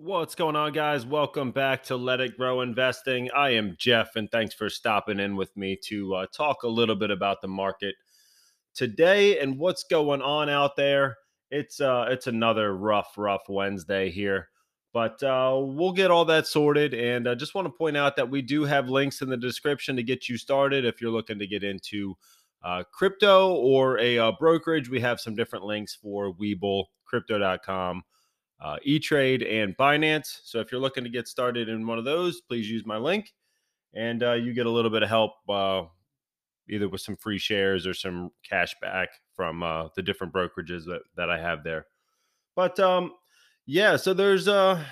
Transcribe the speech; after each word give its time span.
What's 0.00 0.36
going 0.36 0.54
on, 0.54 0.72
guys? 0.74 1.04
Welcome 1.04 1.50
back 1.50 1.82
to 1.84 1.96
Let 1.96 2.20
It 2.20 2.36
Grow 2.38 2.60
Investing. 2.60 3.28
I 3.34 3.50
am 3.50 3.74
Jeff, 3.80 4.14
and 4.14 4.30
thanks 4.30 4.54
for 4.54 4.70
stopping 4.70 5.18
in 5.18 5.34
with 5.34 5.54
me 5.56 5.76
to 5.86 6.14
uh, 6.14 6.26
talk 6.32 6.62
a 6.62 6.68
little 6.68 6.94
bit 6.94 7.10
about 7.10 7.42
the 7.42 7.48
market 7.48 7.96
today 8.74 9.40
and 9.40 9.58
what's 9.58 9.82
going 9.82 10.22
on 10.22 10.48
out 10.48 10.76
there. 10.76 11.16
It's 11.50 11.80
uh, 11.80 12.06
it's 12.10 12.28
another 12.28 12.76
rough, 12.76 13.18
rough 13.18 13.48
Wednesday 13.48 14.08
here, 14.08 14.50
but 14.92 15.20
uh, 15.24 15.58
we'll 15.60 15.92
get 15.92 16.12
all 16.12 16.24
that 16.26 16.46
sorted. 16.46 16.94
And 16.94 17.28
I 17.28 17.34
just 17.34 17.56
want 17.56 17.66
to 17.66 17.76
point 17.76 17.96
out 17.96 18.14
that 18.14 18.30
we 18.30 18.40
do 18.40 18.64
have 18.66 18.88
links 18.88 19.20
in 19.20 19.28
the 19.28 19.36
description 19.36 19.96
to 19.96 20.04
get 20.04 20.28
you 20.28 20.38
started 20.38 20.84
if 20.84 21.00
you're 21.00 21.10
looking 21.10 21.40
to 21.40 21.46
get 21.48 21.64
into 21.64 22.16
uh, 22.62 22.84
crypto 22.92 23.52
or 23.52 23.98
a 23.98 24.16
uh, 24.16 24.32
brokerage. 24.38 24.88
We 24.88 25.00
have 25.00 25.18
some 25.18 25.34
different 25.34 25.64
links 25.64 25.96
for 26.00 26.32
Webull, 26.32 26.84
Crypto.com 27.04 28.04
uh, 28.60 28.76
E-Trade 28.82 29.42
and 29.42 29.76
Binance. 29.76 30.40
So 30.44 30.60
if 30.60 30.72
you're 30.72 30.80
looking 30.80 31.04
to 31.04 31.10
get 31.10 31.28
started 31.28 31.68
in 31.68 31.86
one 31.86 31.98
of 31.98 32.04
those, 32.04 32.40
please 32.40 32.70
use 32.70 32.84
my 32.84 32.96
link, 32.96 33.32
and 33.94 34.22
uh, 34.22 34.34
you 34.34 34.52
get 34.52 34.66
a 34.66 34.70
little 34.70 34.90
bit 34.90 35.02
of 35.02 35.08
help, 35.08 35.32
uh, 35.48 35.82
either 36.68 36.88
with 36.88 37.00
some 37.00 37.16
free 37.16 37.38
shares 37.38 37.86
or 37.86 37.94
some 37.94 38.30
cash 38.48 38.74
back 38.80 39.08
from 39.34 39.62
uh, 39.62 39.88
the 39.94 40.02
different 40.02 40.32
brokerages 40.32 40.84
that 40.86 41.02
that 41.16 41.30
I 41.30 41.38
have 41.38 41.62
there. 41.62 41.86
But 42.56 42.78
um, 42.80 43.12
yeah, 43.66 43.96
so 43.96 44.12
there's 44.12 44.48
uh, 44.48 44.82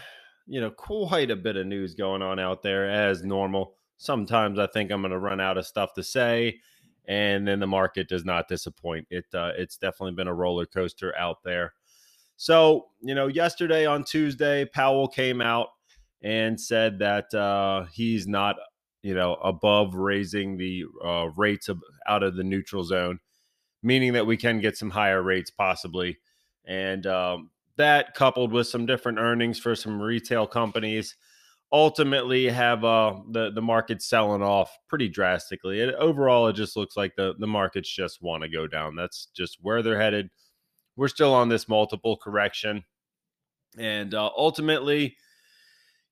you 0.46 0.60
know 0.60 0.70
quite 0.70 1.30
a 1.30 1.36
bit 1.36 1.56
of 1.56 1.66
news 1.66 1.94
going 1.94 2.22
on 2.22 2.38
out 2.38 2.62
there 2.62 2.88
as 2.88 3.24
normal. 3.24 3.74
Sometimes 3.98 4.58
I 4.58 4.66
think 4.68 4.90
I'm 4.90 5.00
going 5.00 5.10
to 5.10 5.18
run 5.18 5.40
out 5.40 5.58
of 5.58 5.66
stuff 5.66 5.94
to 5.94 6.02
say, 6.04 6.60
and 7.06 7.48
then 7.48 7.58
the 7.58 7.66
market 7.66 8.08
does 8.08 8.24
not 8.24 8.46
disappoint. 8.46 9.08
It 9.10 9.24
uh, 9.34 9.52
it's 9.56 9.76
definitely 9.76 10.14
been 10.14 10.28
a 10.28 10.34
roller 10.34 10.66
coaster 10.66 11.16
out 11.18 11.42
there. 11.42 11.72
So, 12.36 12.86
you 13.00 13.14
know, 13.14 13.26
yesterday 13.28 13.86
on 13.86 14.04
Tuesday, 14.04 14.64
Powell 14.66 15.08
came 15.08 15.40
out 15.40 15.68
and 16.22 16.60
said 16.60 16.98
that 16.98 17.32
uh, 17.34 17.86
he's 17.92 18.26
not, 18.26 18.56
you 19.02 19.14
know, 19.14 19.34
above 19.36 19.94
raising 19.94 20.56
the 20.56 20.84
uh, 21.04 21.28
rates 21.36 21.68
of, 21.68 21.80
out 22.06 22.22
of 22.22 22.36
the 22.36 22.44
neutral 22.44 22.84
zone, 22.84 23.20
meaning 23.82 24.12
that 24.14 24.26
we 24.26 24.36
can 24.36 24.60
get 24.60 24.76
some 24.76 24.90
higher 24.90 25.22
rates 25.22 25.50
possibly. 25.50 26.18
And 26.66 27.06
um, 27.06 27.50
that 27.76 28.14
coupled 28.14 28.52
with 28.52 28.66
some 28.66 28.86
different 28.86 29.18
earnings 29.18 29.58
for 29.58 29.74
some 29.74 30.00
retail 30.00 30.46
companies 30.46 31.16
ultimately 31.72 32.48
have 32.48 32.84
uh, 32.84 33.14
the 33.32 33.50
the 33.50 33.62
market 33.62 34.00
selling 34.00 34.42
off 34.42 34.76
pretty 34.88 35.08
drastically. 35.08 35.80
It, 35.80 35.94
overall, 35.96 36.46
it 36.48 36.54
just 36.54 36.76
looks 36.76 36.96
like 36.96 37.16
the 37.16 37.34
the 37.38 37.46
markets 37.46 37.92
just 37.92 38.22
want 38.22 38.42
to 38.42 38.48
go 38.48 38.66
down. 38.66 38.96
That's 38.96 39.28
just 39.36 39.58
where 39.60 39.82
they're 39.82 40.00
headed 40.00 40.30
we're 40.96 41.08
still 41.08 41.34
on 41.34 41.48
this 41.48 41.68
multiple 41.68 42.16
correction, 42.16 42.84
and 43.78 44.14
uh, 44.14 44.30
ultimately, 44.36 45.16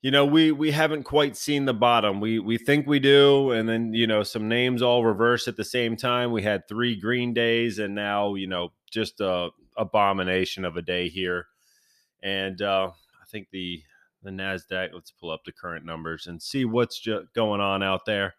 you 0.03 0.11
know, 0.11 0.27
we 0.27 0.53
we 0.53 0.71
haven't 0.71 1.05
quite 1.05 1.37
seen 1.37 1.65
the 1.65 1.75
bottom. 1.75 2.21
We 2.21 2.39
we 2.39 2.59
think 2.59 2.87
we 2.87 2.99
do, 3.01 3.51
and 3.53 3.69
then 3.69 3.95
you 3.95 4.07
know, 4.07 4.23
some 4.23 4.49
names 4.49 4.83
all 4.83 5.05
reverse 5.05 5.49
at 5.49 5.57
the 5.57 5.65
same 5.65 5.97
time. 5.97 6.33
We 6.33 6.43
had 6.43 6.69
three 6.69 6.95
green 6.95 7.33
days, 7.33 7.79
and 7.79 7.95
now 7.95 8.35
you 8.35 8.47
know, 8.47 8.73
just 8.91 9.21
a 9.21 9.51
abomination 9.77 10.65
of 10.65 10.77
a 10.77 10.83
day 10.83 11.09
here. 11.09 11.47
And 12.23 12.61
uh, 12.63 12.91
I 12.91 13.25
think 13.31 13.49
the 13.51 13.83
the 14.23 14.31
Nasdaq. 14.31 14.91
Let's 14.93 15.11
pull 15.11 15.31
up 15.31 15.45
the 15.45 15.53
current 15.53 15.85
numbers 15.85 16.27
and 16.27 16.43
see 16.43 16.65
what's 16.65 16.99
ju- 17.01 17.27
going 17.35 17.61
on 17.61 17.83
out 17.83 18.05
there. 18.07 18.35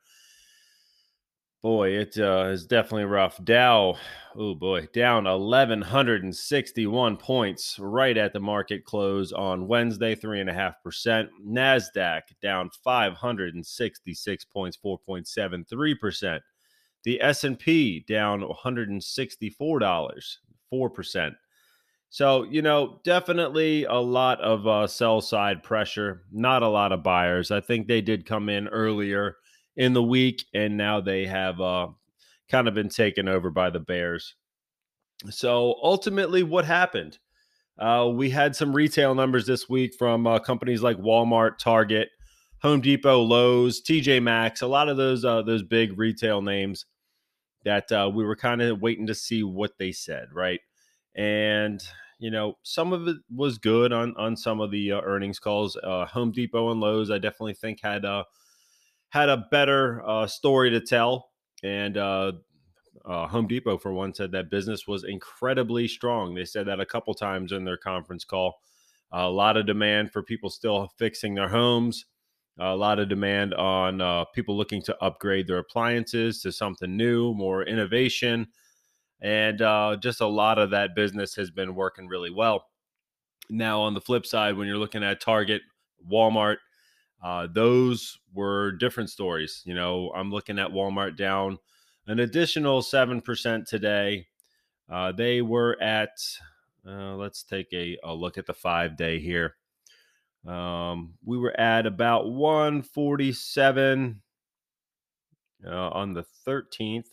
Boy, 1.65 1.97
it 1.97 2.15
uh, 2.19 2.49
is 2.51 2.67
definitely 2.67 3.05
rough. 3.05 3.43
Dow, 3.43 3.97
oh 4.35 4.53
boy, 4.53 4.87
down 4.93 5.23
1,161 5.23 7.17
points 7.17 7.79
right 7.79 8.15
at 8.15 8.33
the 8.33 8.39
market 8.39 8.85
close 8.85 9.31
on 9.31 9.67
Wednesday, 9.67 10.15
3.5%. 10.15 11.27
NASDAQ 11.43 12.21
down 12.39 12.69
566 12.83 14.45
points, 14.45 14.77
4.73%. 14.77 16.39
The 17.03 17.19
S&P 17.19 18.05
down 18.07 18.43
$164, 18.43 20.37
4%. 20.71 21.35
So, 22.11 22.43
you 22.43 22.61
know, 22.61 22.99
definitely 23.03 23.85
a 23.85 23.95
lot 23.95 24.39
of 24.39 24.67
uh, 24.67 24.85
sell 24.85 25.19
side 25.19 25.63
pressure, 25.63 26.25
not 26.31 26.61
a 26.61 26.69
lot 26.69 26.91
of 26.91 27.01
buyers. 27.01 27.49
I 27.49 27.59
think 27.59 27.87
they 27.87 28.01
did 28.01 28.27
come 28.27 28.49
in 28.49 28.67
earlier 28.67 29.37
in 29.77 29.93
the 29.93 30.03
week, 30.03 30.45
and 30.53 30.77
now 30.77 31.01
they 31.01 31.25
have 31.25 31.59
uh, 31.59 31.87
kind 32.49 32.67
of 32.67 32.73
been 32.73 32.89
taken 32.89 33.27
over 33.27 33.49
by 33.49 33.69
the 33.69 33.79
Bears. 33.79 34.35
So 35.29 35.75
ultimately, 35.81 36.43
what 36.43 36.65
happened? 36.65 37.19
Uh, 37.77 38.09
we 38.13 38.29
had 38.29 38.55
some 38.55 38.73
retail 38.73 39.15
numbers 39.15 39.45
this 39.45 39.67
week 39.67 39.95
from 39.95 40.25
uh, 40.25 40.39
companies 40.39 40.81
like 40.81 40.97
Walmart, 40.97 41.57
Target, 41.57 42.09
Home 42.61 42.79
Depot, 42.79 43.21
Lowe's, 43.21 43.81
TJ 43.81 44.23
Maxx, 44.23 44.61
a 44.61 44.67
lot 44.67 44.87
of 44.87 44.97
those 44.97 45.25
uh, 45.25 45.41
those 45.41 45.63
big 45.63 45.97
retail 45.97 46.41
names 46.41 46.85
that 47.65 47.91
uh, 47.91 48.09
we 48.13 48.23
were 48.23 48.35
kind 48.35 48.61
of 48.61 48.81
waiting 48.81 49.07
to 49.07 49.15
see 49.15 49.43
what 49.43 49.71
they 49.77 49.91
said, 49.91 50.27
right? 50.31 50.61
And 51.15 51.83
you 52.17 52.31
know, 52.31 52.57
some 52.63 52.93
of 52.93 53.07
it 53.09 53.17
was 53.33 53.57
good 53.57 53.91
on 53.91 54.15
on 54.15 54.37
some 54.37 54.61
of 54.61 54.71
the 54.71 54.93
uh, 54.93 55.01
earnings 55.01 55.39
calls. 55.39 55.77
Home 55.83 56.31
Depot 56.31 56.71
and 56.71 56.79
Lowe's, 56.79 57.11
I 57.11 57.17
definitely 57.17 57.55
think 57.55 57.81
had 57.83 58.05
had 59.15 59.29
a 59.29 59.47
better 59.49 60.05
uh, 60.05 60.27
story 60.27 60.69
to 60.69 60.81
tell. 60.81 61.29
And 61.63 61.95
uh, 61.95 62.33
uh, 63.05 63.27
Home 63.27 63.47
Depot, 63.47 63.77
for 63.77 63.93
one, 63.93 64.13
said 64.13 64.33
that 64.33 64.49
business 64.51 64.87
was 64.87 65.05
incredibly 65.05 65.87
strong. 65.87 66.35
They 66.35 66.43
said 66.43 66.67
that 66.67 66.81
a 66.81 66.85
couple 66.85 67.13
times 67.13 67.53
in 67.53 67.63
their 67.63 67.77
conference 67.77 68.25
call. 68.25 68.59
a 69.13 69.29
lot 69.29 69.55
of 69.55 69.65
demand 69.65 70.11
for 70.11 70.21
people 70.21 70.49
still 70.49 70.91
fixing 70.97 71.33
their 71.33 71.47
homes. 71.47 72.03
A 72.59 72.75
lot 72.75 72.99
of 72.99 73.07
demand 73.07 73.53
on 73.53 74.01
uh, 74.01 74.25
people 74.33 74.57
looking 74.57 74.81
to 74.81 74.97
upgrade 75.01 75.47
their 75.47 75.59
appliances 75.59 76.41
to 76.41 76.51
something 76.51 76.97
new, 76.97 77.33
more 77.33 77.63
innovation. 77.63 78.47
And 79.21 79.61
uh, 79.61 79.95
just 79.95 80.19
a 80.19 80.27
lot 80.27 80.59
of 80.59 80.71
that 80.71 80.93
business 80.93 81.35
has 81.35 81.51
been 81.51 81.73
working 81.73 82.07
really 82.07 82.31
well. 82.31 82.65
Now, 83.49 83.79
on 83.79 83.93
the 83.93 84.01
flip 84.01 84.25
side, 84.25 84.57
when 84.57 84.67
you're 84.67 84.77
looking 84.77 85.05
at 85.05 85.21
Target, 85.21 85.61
Walmart, 86.11 86.57
uh, 87.25 87.47
those 87.51 88.19
were 88.35 88.71
different 88.73 89.09
stories. 89.09 89.63
You 89.65 89.73
know, 89.73 90.11
I'm 90.15 90.29
looking 90.29 90.59
at 90.59 90.69
Walmart 90.69 91.17
down 91.17 91.57
an 92.05 92.19
additional 92.19 92.83
7% 92.83 93.67
today. 93.67 94.27
Uh, 94.87 95.11
they 95.11 95.41
were 95.41 95.75
at, 95.81 96.11
uh, 96.87 97.15
let's 97.15 97.41
take 97.41 97.73
a, 97.73 97.97
a, 98.03 98.13
look 98.13 98.37
at 98.37 98.45
the 98.45 98.53
five 98.53 98.95
day 98.95 99.19
here. 99.19 99.55
Um, 100.45 101.15
we 101.25 101.39
were 101.39 101.59
at 101.59 101.87
about 101.87 102.31
147 102.31 104.21
uh, 105.65 105.69
on 105.71 106.13
the 106.13 106.25
13th 106.47 107.09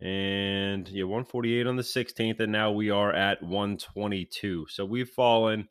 and 0.00 0.88
yeah 0.88 1.04
148 1.04 1.66
on 1.66 1.76
the 1.76 1.82
16th 1.82 2.40
and 2.40 2.52
now 2.52 2.70
we 2.70 2.90
are 2.90 3.12
at 3.12 3.40
122 3.42 4.66
so 4.68 4.84
we've 4.84 5.08
fallen 5.08 5.68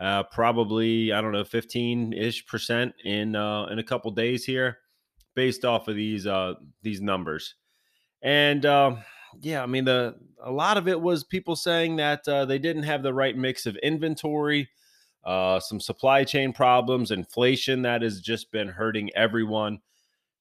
uh, 0.00 0.24
probably 0.24 1.12
I 1.12 1.20
don't 1.20 1.32
know 1.32 1.44
15 1.44 2.12
ish 2.12 2.46
percent 2.46 2.94
in 3.04 3.36
uh, 3.36 3.66
in 3.66 3.78
a 3.78 3.84
couple 3.84 4.10
days 4.10 4.44
here, 4.44 4.78
based 5.34 5.64
off 5.64 5.88
of 5.88 5.96
these 5.96 6.26
uh, 6.26 6.54
these 6.82 7.00
numbers. 7.00 7.54
And 8.22 8.64
uh, 8.66 8.96
yeah, 9.40 9.62
I 9.62 9.66
mean 9.66 9.84
the 9.84 10.16
a 10.42 10.50
lot 10.50 10.76
of 10.76 10.88
it 10.88 11.00
was 11.00 11.24
people 11.24 11.56
saying 11.56 11.96
that 11.96 12.26
uh, 12.26 12.44
they 12.44 12.58
didn't 12.58 12.82
have 12.84 13.02
the 13.02 13.14
right 13.14 13.36
mix 13.36 13.66
of 13.66 13.76
inventory, 13.76 14.68
uh, 15.24 15.60
some 15.60 15.80
supply 15.80 16.24
chain 16.24 16.52
problems, 16.52 17.10
inflation 17.10 17.82
that 17.82 18.02
has 18.02 18.20
just 18.20 18.50
been 18.50 18.68
hurting 18.68 19.10
everyone. 19.14 19.80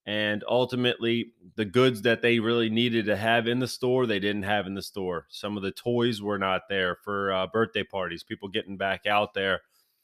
And 0.06 0.44
ultimately, 0.50 1.32
the 1.56 1.64
goods 1.66 2.02
that 2.02 2.22
they 2.22 2.40
really 2.40 2.70
needed 2.70 3.06
to 3.06 3.16
have 3.16 3.48
in 3.48 3.60
the 3.60 3.68
store, 3.68 4.06
they 4.06 4.20
didn't 4.20 4.44
have 4.44 4.68
in 4.68 4.74
the 4.74 4.82
store. 4.82 5.28
Some 5.30 5.56
of 5.56 5.64
the 5.64 5.72
toys 5.72 6.22
were 6.22 6.38
not 6.38 6.64
there 6.68 6.98
for 7.04 7.32
uh, 7.32 7.48
birthday 7.48 7.84
parties, 7.84 8.24
people 8.24 8.50
getting 8.50 8.76
back 8.76 9.06
out 9.06 9.34
there. 9.34 9.62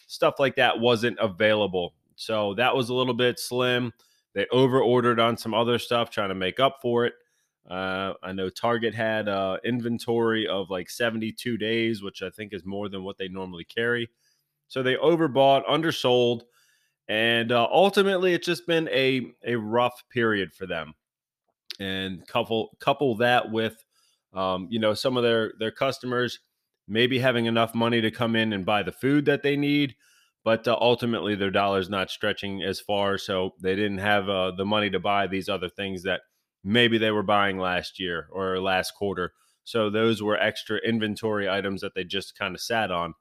Stuff 0.07 0.35
like 0.39 0.55
that 0.55 0.79
wasn't 0.79 1.19
available. 1.19 1.95
So 2.15 2.53
that 2.55 2.75
was 2.75 2.89
a 2.89 2.93
little 2.93 3.13
bit 3.13 3.39
slim. 3.39 3.91
They 4.33 4.45
over 4.51 4.81
ordered 4.81 5.19
on 5.19 5.35
some 5.35 5.53
other 5.53 5.77
stuff, 5.77 6.09
trying 6.09 6.29
to 6.29 6.35
make 6.35 6.59
up 6.61 6.77
for 6.81 7.05
it. 7.05 7.13
Uh, 7.69 8.13
I 8.23 8.31
know 8.31 8.49
Target 8.49 8.95
had 8.95 9.27
uh, 9.27 9.57
inventory 9.63 10.47
of 10.47 10.69
like 10.69 10.89
72 10.89 11.57
days, 11.57 12.01
which 12.01 12.21
I 12.21 12.29
think 12.29 12.53
is 12.53 12.65
more 12.65 12.89
than 12.89 13.03
what 13.03 13.17
they 13.17 13.27
normally 13.27 13.65
carry. 13.65 14.09
So 14.69 14.81
they 14.81 14.95
overbought, 14.95 15.63
undersold 15.67 16.43
and 17.09 17.51
uh, 17.51 17.67
ultimately 17.71 18.33
it's 18.33 18.45
just 18.45 18.65
been 18.65 18.87
a 18.89 19.33
a 19.45 19.55
rough 19.55 20.03
period 20.09 20.53
for 20.53 20.65
them 20.65 20.93
and 21.79 22.25
couple 22.27 22.77
couple 22.79 23.15
that 23.17 23.51
with 23.51 23.83
um, 24.33 24.67
you 24.69 24.79
know 24.79 24.93
some 24.93 25.17
of 25.17 25.23
their 25.23 25.53
their 25.59 25.71
customers 25.71 26.39
maybe 26.87 27.19
having 27.19 27.45
enough 27.45 27.75
money 27.75 27.99
to 27.99 28.09
come 28.11 28.35
in 28.35 28.53
and 28.53 28.65
buy 28.65 28.81
the 28.83 28.91
food 28.91 29.25
that 29.25 29.43
they 29.43 29.57
need 29.57 29.95
but 30.45 30.65
uh, 30.67 30.77
ultimately 30.79 31.35
their 31.35 31.51
dollar's 31.51 31.89
not 31.89 32.09
stretching 32.09 32.63
as 32.63 32.79
far 32.79 33.17
so 33.17 33.53
they 33.61 33.75
didn't 33.75 33.97
have 33.97 34.29
uh, 34.29 34.51
the 34.51 34.65
money 34.65 34.89
to 34.89 34.99
buy 34.99 35.27
these 35.27 35.49
other 35.49 35.67
things 35.67 36.03
that 36.03 36.21
maybe 36.63 36.97
they 36.97 37.11
were 37.11 37.23
buying 37.23 37.57
last 37.57 37.99
year 37.99 38.27
or 38.31 38.59
last 38.59 38.93
quarter. 38.95 39.33
So 39.63 39.89
those 39.89 40.21
were 40.21 40.37
extra 40.37 40.79
inventory 40.79 41.49
items 41.49 41.81
that 41.81 41.93
they 41.95 42.03
just 42.03 42.37
kind 42.37 42.55
of 42.55 42.61
sat 42.61 42.91
on 42.91 43.13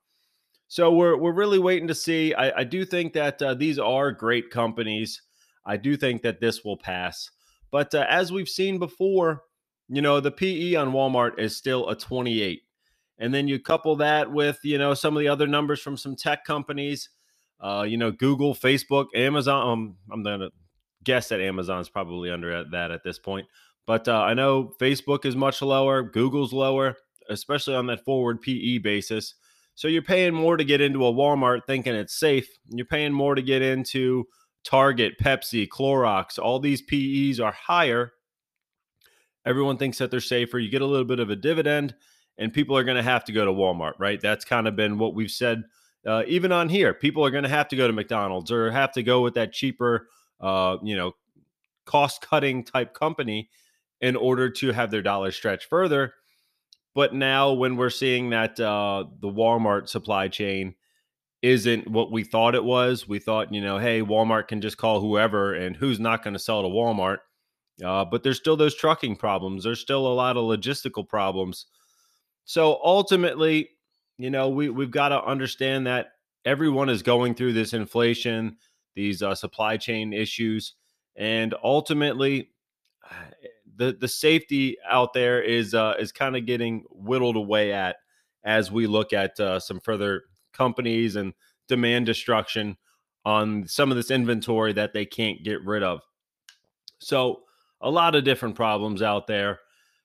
So 0.68 0.92
we're 0.92 1.16
we're 1.16 1.32
really 1.32 1.58
waiting 1.58 1.88
to 1.88 1.94
see. 1.94 2.34
I, 2.34 2.60
I 2.60 2.64
do 2.64 2.84
think 2.84 3.14
that 3.14 3.40
uh, 3.40 3.54
these 3.54 3.78
are 3.78 4.12
great 4.12 4.50
companies. 4.50 5.22
I 5.64 5.76
do 5.76 5.96
think 5.96 6.22
that 6.22 6.40
this 6.40 6.64
will 6.64 6.76
pass. 6.76 7.30
But 7.70 7.94
uh, 7.94 8.06
as 8.08 8.32
we've 8.32 8.48
seen 8.48 8.78
before, 8.78 9.42
you 9.88 10.02
know, 10.02 10.20
the 10.20 10.30
PE 10.30 10.74
on 10.74 10.92
Walmart 10.92 11.38
is 11.38 11.56
still 11.56 11.88
a 11.88 11.96
28. 11.96 12.62
And 13.18 13.34
then 13.34 13.48
you 13.48 13.58
couple 13.58 13.96
that 13.96 14.30
with, 14.30 14.58
you 14.62 14.78
know, 14.78 14.94
some 14.94 15.16
of 15.16 15.20
the 15.20 15.28
other 15.28 15.46
numbers 15.46 15.80
from 15.80 15.96
some 15.96 16.14
tech 16.14 16.44
companies, 16.44 17.08
uh, 17.60 17.84
you 17.88 17.96
know, 17.96 18.12
Google, 18.12 18.54
Facebook, 18.54 19.06
Amazon. 19.14 19.68
Um, 19.68 19.96
I'm 20.12 20.22
to 20.24 20.50
guess 21.04 21.28
that 21.28 21.40
Amazon's 21.40 21.88
probably 21.88 22.30
under 22.30 22.64
that 22.64 22.90
at 22.90 23.02
this 23.02 23.18
point. 23.18 23.46
But 23.86 24.06
uh, 24.06 24.20
I 24.20 24.34
know 24.34 24.74
Facebook 24.80 25.24
is 25.24 25.34
much 25.34 25.62
lower, 25.62 26.02
Google's 26.02 26.52
lower, 26.52 26.96
especially 27.28 27.74
on 27.74 27.86
that 27.86 28.04
forward 28.04 28.40
PE 28.40 28.78
basis. 28.78 29.34
So 29.78 29.86
you're 29.86 30.02
paying 30.02 30.34
more 30.34 30.56
to 30.56 30.64
get 30.64 30.80
into 30.80 31.06
a 31.06 31.12
Walmart 31.12 31.60
thinking 31.64 31.94
it's 31.94 32.18
safe. 32.18 32.48
You're 32.68 32.84
paying 32.84 33.12
more 33.12 33.36
to 33.36 33.42
get 33.42 33.62
into 33.62 34.24
Target, 34.64 35.20
Pepsi, 35.22 35.68
Clorox. 35.68 36.36
All 36.36 36.58
these 36.58 36.82
PEs 36.82 37.38
are 37.38 37.52
higher. 37.52 38.10
Everyone 39.46 39.76
thinks 39.76 39.98
that 39.98 40.10
they're 40.10 40.18
safer. 40.18 40.58
You 40.58 40.68
get 40.68 40.82
a 40.82 40.86
little 40.86 41.04
bit 41.04 41.20
of 41.20 41.30
a 41.30 41.36
dividend 41.36 41.94
and 42.38 42.52
people 42.52 42.76
are 42.76 42.82
going 42.82 42.96
to 42.96 43.04
have 43.04 43.24
to 43.26 43.32
go 43.32 43.44
to 43.44 43.52
Walmart, 43.52 43.92
right? 44.00 44.20
That's 44.20 44.44
kind 44.44 44.66
of 44.66 44.74
been 44.74 44.98
what 44.98 45.14
we've 45.14 45.30
said 45.30 45.62
uh, 46.04 46.24
even 46.26 46.50
on 46.50 46.68
here. 46.68 46.92
People 46.92 47.24
are 47.24 47.30
going 47.30 47.44
to 47.44 47.48
have 47.48 47.68
to 47.68 47.76
go 47.76 47.86
to 47.86 47.92
McDonald's 47.92 48.50
or 48.50 48.72
have 48.72 48.90
to 48.94 49.04
go 49.04 49.20
with 49.20 49.34
that 49.34 49.52
cheaper, 49.52 50.08
uh, 50.40 50.78
you 50.82 50.96
know, 50.96 51.12
cost 51.84 52.20
cutting 52.20 52.64
type 52.64 52.94
company 52.94 53.48
in 54.00 54.16
order 54.16 54.50
to 54.50 54.72
have 54.72 54.90
their 54.90 55.02
dollars 55.02 55.36
stretch 55.36 55.68
further. 55.68 56.14
But 56.98 57.14
now, 57.14 57.52
when 57.52 57.76
we're 57.76 57.90
seeing 57.90 58.30
that 58.30 58.58
uh, 58.58 59.04
the 59.20 59.28
Walmart 59.28 59.88
supply 59.88 60.26
chain 60.26 60.74
isn't 61.42 61.88
what 61.88 62.10
we 62.10 62.24
thought 62.24 62.56
it 62.56 62.64
was, 62.64 63.06
we 63.06 63.20
thought, 63.20 63.54
you 63.54 63.60
know, 63.60 63.78
hey, 63.78 64.02
Walmart 64.02 64.48
can 64.48 64.60
just 64.60 64.78
call 64.78 65.00
whoever, 65.00 65.54
and 65.54 65.76
who's 65.76 66.00
not 66.00 66.24
going 66.24 66.34
to 66.34 66.40
sell 66.40 66.62
to 66.62 66.68
Walmart? 66.68 67.18
Uh, 67.84 68.04
but 68.04 68.24
there's 68.24 68.38
still 68.38 68.56
those 68.56 68.74
trucking 68.74 69.14
problems. 69.14 69.62
There's 69.62 69.78
still 69.78 70.08
a 70.08 70.12
lot 70.12 70.36
of 70.36 70.42
logistical 70.42 71.08
problems 71.08 71.66
so 72.48 72.80
ultimately, 72.82 73.68
you 74.16 74.30
know, 74.30 74.48
we 74.48 74.70
we've 74.70 74.90
got 74.90 75.10
to 75.10 75.22
understand 75.22 75.86
that 75.86 76.12
everyone 76.46 76.88
is 76.88 77.02
going 77.02 77.34
through 77.34 77.52
this 77.52 77.74
inflation, 77.74 78.56
these 78.96 79.22
uh, 79.22 79.34
supply 79.34 79.76
chain 79.76 80.14
issues, 80.14 80.72
and 81.14 81.54
ultimately, 81.62 82.48
the 83.78 83.96
the 83.98 84.08
safety 84.08 84.76
out 84.90 85.14
there 85.14 85.40
is 85.40 85.72
uh, 85.72 85.94
is 85.98 86.12
kind 86.12 86.36
of 86.36 86.44
getting 86.44 86.84
whittled 86.90 87.36
away 87.36 87.72
at 87.72 87.96
as 88.44 88.70
we 88.70 88.86
look 88.86 89.12
at 89.12 89.38
uh, 89.40 89.60
some 89.60 89.80
further 89.80 90.24
companies 90.52 91.16
and 91.16 91.32
demand 91.68 92.06
destruction 92.06 92.76
on 93.24 93.66
some 93.66 93.90
of 93.90 93.96
this 93.96 94.10
inventory 94.10 94.72
that 94.72 94.92
they 94.92 95.06
can't 95.06 95.44
get 95.44 95.64
rid 95.64 95.82
of. 95.82 96.00
So 96.98 97.42
a 97.80 97.90
lot 97.90 98.14
of 98.16 98.24
different 98.24 98.56
problems 98.56 99.00
out 99.00 99.28
there, 99.28 99.60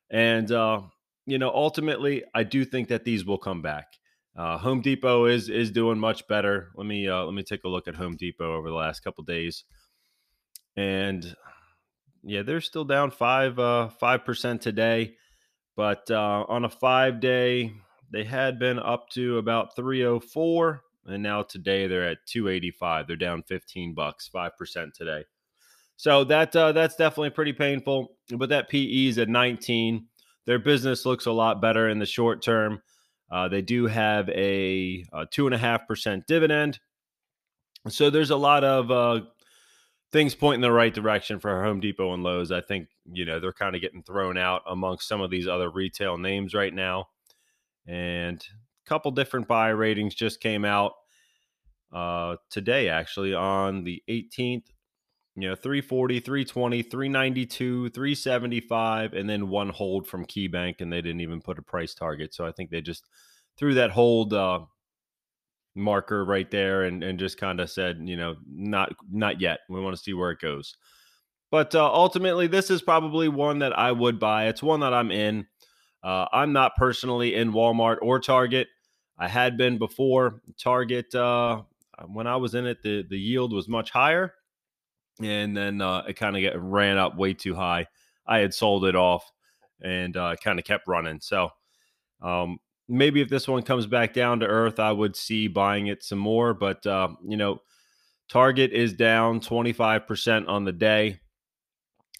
and 0.09 0.51
uh, 0.51 0.81
you 1.25 1.39
know, 1.39 1.49
ultimately, 1.49 2.23
I 2.35 2.43
do 2.43 2.65
think 2.65 2.89
that 2.89 3.03
these 3.03 3.25
will 3.25 3.39
come 3.39 3.61
back. 3.61 3.87
Uh, 4.35 4.57
Home 4.59 4.81
Depot 4.81 5.25
is 5.25 5.49
is 5.49 5.71
doing 5.71 5.97
much 5.97 6.27
better. 6.27 6.69
Let 6.75 6.85
me 6.85 7.07
uh, 7.07 7.23
let 7.23 7.33
me 7.33 7.43
take 7.43 7.63
a 7.63 7.69
look 7.69 7.87
at 7.87 7.95
Home 7.95 8.17
Depot 8.17 8.55
over 8.55 8.69
the 8.69 8.75
last 8.75 8.99
couple 8.99 9.23
days, 9.23 9.63
and 10.75 11.35
yeah, 12.23 12.41
they're 12.41 12.61
still 12.61 12.85
down 12.85 13.11
five 13.11 13.59
uh, 13.59 13.89
five 13.89 14.25
percent 14.25 14.61
today, 14.61 15.15
but 15.75 16.09
uh, 16.09 16.45
on 16.47 16.65
a 16.65 16.69
five 16.69 17.19
day, 17.19 17.73
they 18.11 18.23
had 18.23 18.59
been 18.59 18.79
up 18.79 19.09
to 19.11 19.37
about 19.37 19.75
three 19.75 20.05
oh 20.05 20.19
four, 20.19 20.81
and 21.05 21.21
now 21.21 21.43
today 21.43 21.87
they're 21.87 22.07
at 22.09 22.25
two 22.25 22.47
eighty 22.47 22.71
five. 22.71 23.07
They're 23.07 23.15
down 23.15 23.43
fifteen 23.43 23.93
bucks, 23.93 24.27
five 24.27 24.57
percent 24.57 24.93
today. 24.93 25.25
So 25.97 26.23
that 26.25 26.55
uh, 26.55 26.71
that's 26.71 26.95
definitely 26.95 27.31
pretty 27.31 27.53
painful. 27.53 28.15
But 28.29 28.49
that 28.49 28.69
PE 28.69 29.07
is 29.07 29.17
at 29.17 29.29
nineteen 29.29 30.07
their 30.45 30.59
business 30.59 31.05
looks 31.05 31.25
a 31.25 31.31
lot 31.31 31.61
better 31.61 31.89
in 31.89 31.99
the 31.99 32.05
short 32.05 32.41
term. 32.41 32.81
Uh, 33.31 33.47
they 33.47 33.61
do 33.61 33.87
have 33.87 34.29
a, 34.29 35.03
a 35.13 35.25
two 35.25 35.47
and 35.47 35.55
a 35.55 35.57
half 35.57 35.87
percent 35.87 36.27
dividend, 36.27 36.79
so 37.87 38.09
there's 38.09 38.29
a 38.29 38.35
lot 38.35 38.63
of 38.63 38.91
uh, 38.91 39.21
things 40.13 40.35
point 40.35 40.55
in 40.55 40.61
the 40.61 40.71
right 40.71 40.93
direction 40.93 41.39
for 41.39 41.63
Home 41.63 41.81
Depot 41.81 42.13
and 42.13 42.23
Lowe's. 42.23 42.51
I 42.51 42.61
think 42.61 42.87
you 43.11 43.25
know 43.25 43.39
they're 43.39 43.51
kind 43.51 43.75
of 43.75 43.81
getting 43.81 44.03
thrown 44.03 44.37
out 44.37 44.61
amongst 44.67 45.07
some 45.07 45.19
of 45.19 45.29
these 45.29 45.47
other 45.47 45.69
retail 45.69 46.17
names 46.17 46.53
right 46.53 46.73
now, 46.73 47.07
and 47.85 48.41
a 48.41 48.89
couple 48.89 49.11
different 49.11 49.47
buy 49.47 49.69
ratings 49.69 50.15
just 50.15 50.39
came 50.39 50.63
out 50.63 50.93
uh, 51.91 52.37
today, 52.49 52.87
actually 52.87 53.33
on 53.33 53.83
the 53.83 54.01
18th 54.09 54.63
you 55.35 55.49
know 55.49 55.55
340 55.55 56.19
320 56.19 56.83
392 56.83 57.89
375 57.89 59.13
and 59.13 59.29
then 59.29 59.49
one 59.49 59.69
hold 59.69 60.07
from 60.07 60.25
keybank 60.25 60.75
and 60.79 60.93
they 60.93 61.01
didn't 61.01 61.21
even 61.21 61.41
put 61.41 61.57
a 61.57 61.63
price 61.63 61.93
target 61.93 62.33
so 62.33 62.45
i 62.45 62.51
think 62.51 62.69
they 62.69 62.81
just 62.81 63.07
threw 63.57 63.73
that 63.73 63.91
hold 63.91 64.33
uh, 64.33 64.59
marker 65.75 66.23
right 66.23 66.49
there 66.51 66.83
and, 66.83 67.03
and 67.03 67.17
just 67.17 67.37
kind 67.37 67.59
of 67.59 67.69
said 67.69 67.99
you 68.03 68.17
know 68.17 68.35
not 68.47 68.93
not 69.11 69.41
yet. 69.41 69.59
We 69.69 69.81
want 69.81 69.95
to 69.95 70.01
see 70.01 70.13
where 70.13 70.31
it 70.31 70.39
goes. 70.39 70.75
But 71.51 71.75
uh, 71.75 71.93
ultimately 71.93 72.47
this 72.47 72.69
is 72.69 72.81
probably 72.81 73.27
one 73.27 73.59
that 73.59 73.77
i 73.77 73.91
would 73.91 74.19
buy. 74.19 74.47
It's 74.47 74.63
one 74.63 74.81
that 74.81 74.93
i'm 74.93 75.11
in. 75.11 75.47
Uh, 76.03 76.25
i'm 76.31 76.53
not 76.53 76.75
personally 76.75 77.35
in 77.35 77.53
walmart 77.53 77.97
or 78.01 78.19
target. 78.19 78.67
I 79.17 79.27
had 79.27 79.57
been 79.57 79.77
before. 79.77 80.41
Target 80.61 81.13
uh, 81.15 81.61
when 82.07 82.27
i 82.27 82.35
was 82.35 82.55
in 82.55 82.65
it 82.65 82.81
the, 82.81 83.03
the 83.09 83.17
yield 83.17 83.53
was 83.53 83.67
much 83.67 83.91
higher 83.91 84.33
and 85.21 85.55
then 85.55 85.81
uh, 85.81 86.03
it 86.07 86.13
kind 86.13 86.37
of 86.37 86.63
ran 86.63 86.97
up 86.97 87.15
way 87.17 87.33
too 87.33 87.55
high. 87.55 87.87
I 88.25 88.39
had 88.39 88.53
sold 88.53 88.85
it 88.85 88.95
off 88.95 89.31
and 89.81 90.15
uh, 90.15 90.35
kind 90.43 90.59
of 90.59 90.65
kept 90.65 90.87
running. 90.87 91.19
So 91.21 91.49
um, 92.21 92.57
maybe 92.87 93.21
if 93.21 93.29
this 93.29 93.47
one 93.47 93.63
comes 93.63 93.87
back 93.87 94.13
down 94.13 94.39
to 94.39 94.45
earth, 94.45 94.79
I 94.79 94.91
would 94.91 95.15
see 95.15 95.47
buying 95.47 95.87
it 95.87 96.03
some 96.03 96.19
more. 96.19 96.53
But 96.53 96.85
uh, 96.85 97.09
you 97.27 97.37
know, 97.37 97.61
Target 98.29 98.71
is 98.71 98.93
down 98.93 99.39
twenty 99.39 99.73
five 99.73 100.07
percent 100.07 100.47
on 100.47 100.65
the 100.65 100.71
day, 100.71 101.19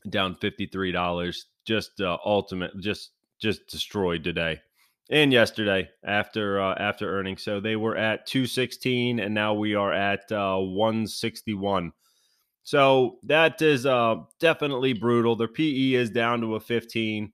down 0.10 0.36
fifty 0.36 0.66
three 0.66 0.92
dollars. 0.92 1.46
Just 1.66 2.02
uh, 2.02 2.18
ultimate, 2.26 2.78
just 2.80 3.12
just 3.40 3.68
destroyed 3.68 4.24
today 4.24 4.60
and 5.10 5.34
yesterday 5.34 5.90
after 6.04 6.62
uh, 6.62 6.76
after 6.76 7.18
earnings. 7.18 7.44
So 7.44 7.60
they 7.60 7.76
were 7.76 7.96
at 7.96 8.26
216 8.26 9.20
and 9.20 9.34
now 9.34 9.54
we 9.54 9.76
are 9.76 9.94
at 9.94 10.32
uh, 10.32 10.58
161. 10.58 11.92
So 12.64 13.18
that 13.24 13.62
is 13.62 13.86
uh, 13.86 14.16
definitely 14.40 14.94
brutal. 14.94 15.36
Their 15.36 15.50
PE 15.50 15.94
is 15.94 16.10
down 16.10 16.42
to 16.42 16.56
a 16.56 16.60
15, 16.60 17.34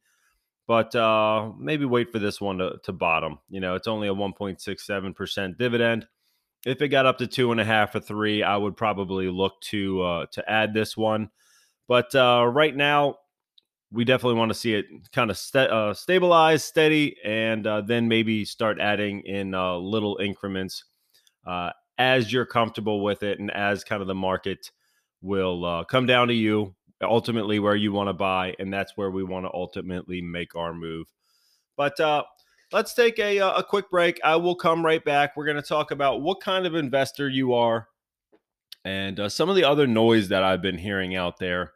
but 0.70 0.94
uh, 0.94 1.52
maybe 1.58 1.84
wait 1.84 2.12
for 2.12 2.20
this 2.20 2.40
one 2.40 2.60
to, 2.60 2.76
to 2.84 2.94
bottom. 2.94 3.40
You 3.50 3.60
know, 3.60 3.74
it's 3.74 3.88
only 3.88 4.08
a 4.08 4.14
1.67% 4.14 5.58
dividend. 5.58 6.06
If 6.64 6.84
it 6.84 6.90
got 6.90 7.08
up 7.08 7.18
to 7.18 7.26
two 7.26 7.52
and 7.52 7.60
a 7.60 7.66
half 7.66 7.96
or 7.96 8.00
three, 8.00 8.44
I 8.44 8.56
would 8.56 8.78
probably 8.78 9.30
look 9.30 9.60
to 9.62 10.04
uh, 10.04 10.26
to 10.34 10.48
add 10.48 10.76
this 10.76 10.96
one. 10.96 11.32
But 11.88 12.14
uh, 12.14 12.46
right 12.46 12.76
now, 12.76 13.16
we 13.92 14.06
definitely 14.06 14.38
want 14.38 14.52
to 14.52 14.60
see 14.60 14.76
it 14.76 14.86
kind 15.12 15.32
of 15.32 15.40
st- 15.40 15.72
uh, 15.72 15.96
stabilize, 15.96 16.64
steady, 16.64 17.16
and 17.26 17.66
uh, 17.66 17.82
then 17.82 18.08
maybe 18.08 18.46
start 18.46 18.80
adding 18.80 19.22
in 19.22 19.56
uh, 19.56 19.76
little 19.76 20.20
increments 20.22 20.84
uh, 21.48 21.72
as 21.98 22.32
you're 22.32 22.46
comfortable 22.46 23.04
with 23.04 23.24
it 23.24 23.40
and 23.40 23.50
as 23.50 23.84
kind 23.84 24.04
of 24.04 24.08
the 24.08 24.14
market 24.14 24.70
will 25.24 25.66
uh, 25.66 25.84
come 25.86 26.06
down 26.06 26.28
to 26.28 26.36
you 26.36 26.76
ultimately 27.08 27.60
where 27.60 27.76
you 27.76 27.92
want 27.92 28.10
to 28.10 28.14
buy, 28.14 28.56
and 28.60 28.74
that's 28.74 28.98
where 28.98 29.12
we 29.12 29.24
want 29.24 29.46
to 29.46 29.54
ultimately 29.54 30.22
make 30.22 30.56
our 30.56 30.74
move. 30.74 31.08
But 31.78 32.00
uh, 32.00 32.24
let's 32.72 32.94
take 32.94 33.20
a, 33.20 33.40
uh, 33.40 33.60
a 33.60 33.64
quick 33.64 33.90
break. 33.90 34.20
I 34.24 34.36
will 34.36 34.56
come 34.56 34.86
right 34.86 35.04
back. 35.04 35.36
We're 35.36 35.46
going 35.46 35.56
to 35.56 35.62
talk 35.62 35.92
about 35.92 36.22
what 36.22 36.42
kind 36.42 36.66
of 36.66 36.76
investor 36.76 37.30
you 37.30 37.54
are 37.54 37.88
and 38.86 39.20
uh, 39.20 39.30
some 39.30 39.50
of 39.50 39.56
the 39.56 39.64
other 39.64 39.88
noise 39.88 40.30
that 40.30 40.44
I've 40.44 40.62
been 40.62 40.78
hearing 40.78 41.16
out 41.16 41.38
there, 41.40 41.74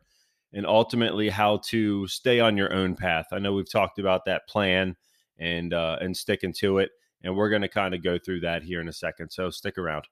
and 0.53 0.65
ultimately 0.65 1.29
how 1.29 1.57
to 1.65 2.07
stay 2.07 2.39
on 2.39 2.57
your 2.57 2.73
own 2.73 2.95
path. 2.95 3.25
I 3.31 3.39
know 3.39 3.53
we've 3.53 3.69
talked 3.69 3.99
about 3.99 4.25
that 4.25 4.47
plan 4.47 4.95
and 5.37 5.73
uh, 5.73 5.97
and 5.99 6.15
sticking 6.15 6.53
to 6.59 6.77
it, 6.77 6.91
and 7.21 7.35
we're 7.35 7.49
going 7.49 7.61
to 7.61 7.67
kind 7.67 7.93
of 7.93 8.03
go 8.03 8.17
through 8.17 8.41
that 8.41 8.63
here 8.63 8.79
in 8.79 8.87
a 8.87 8.93
second. 8.93 9.31
So 9.31 9.49
stick 9.49 9.77
around. 9.77 10.05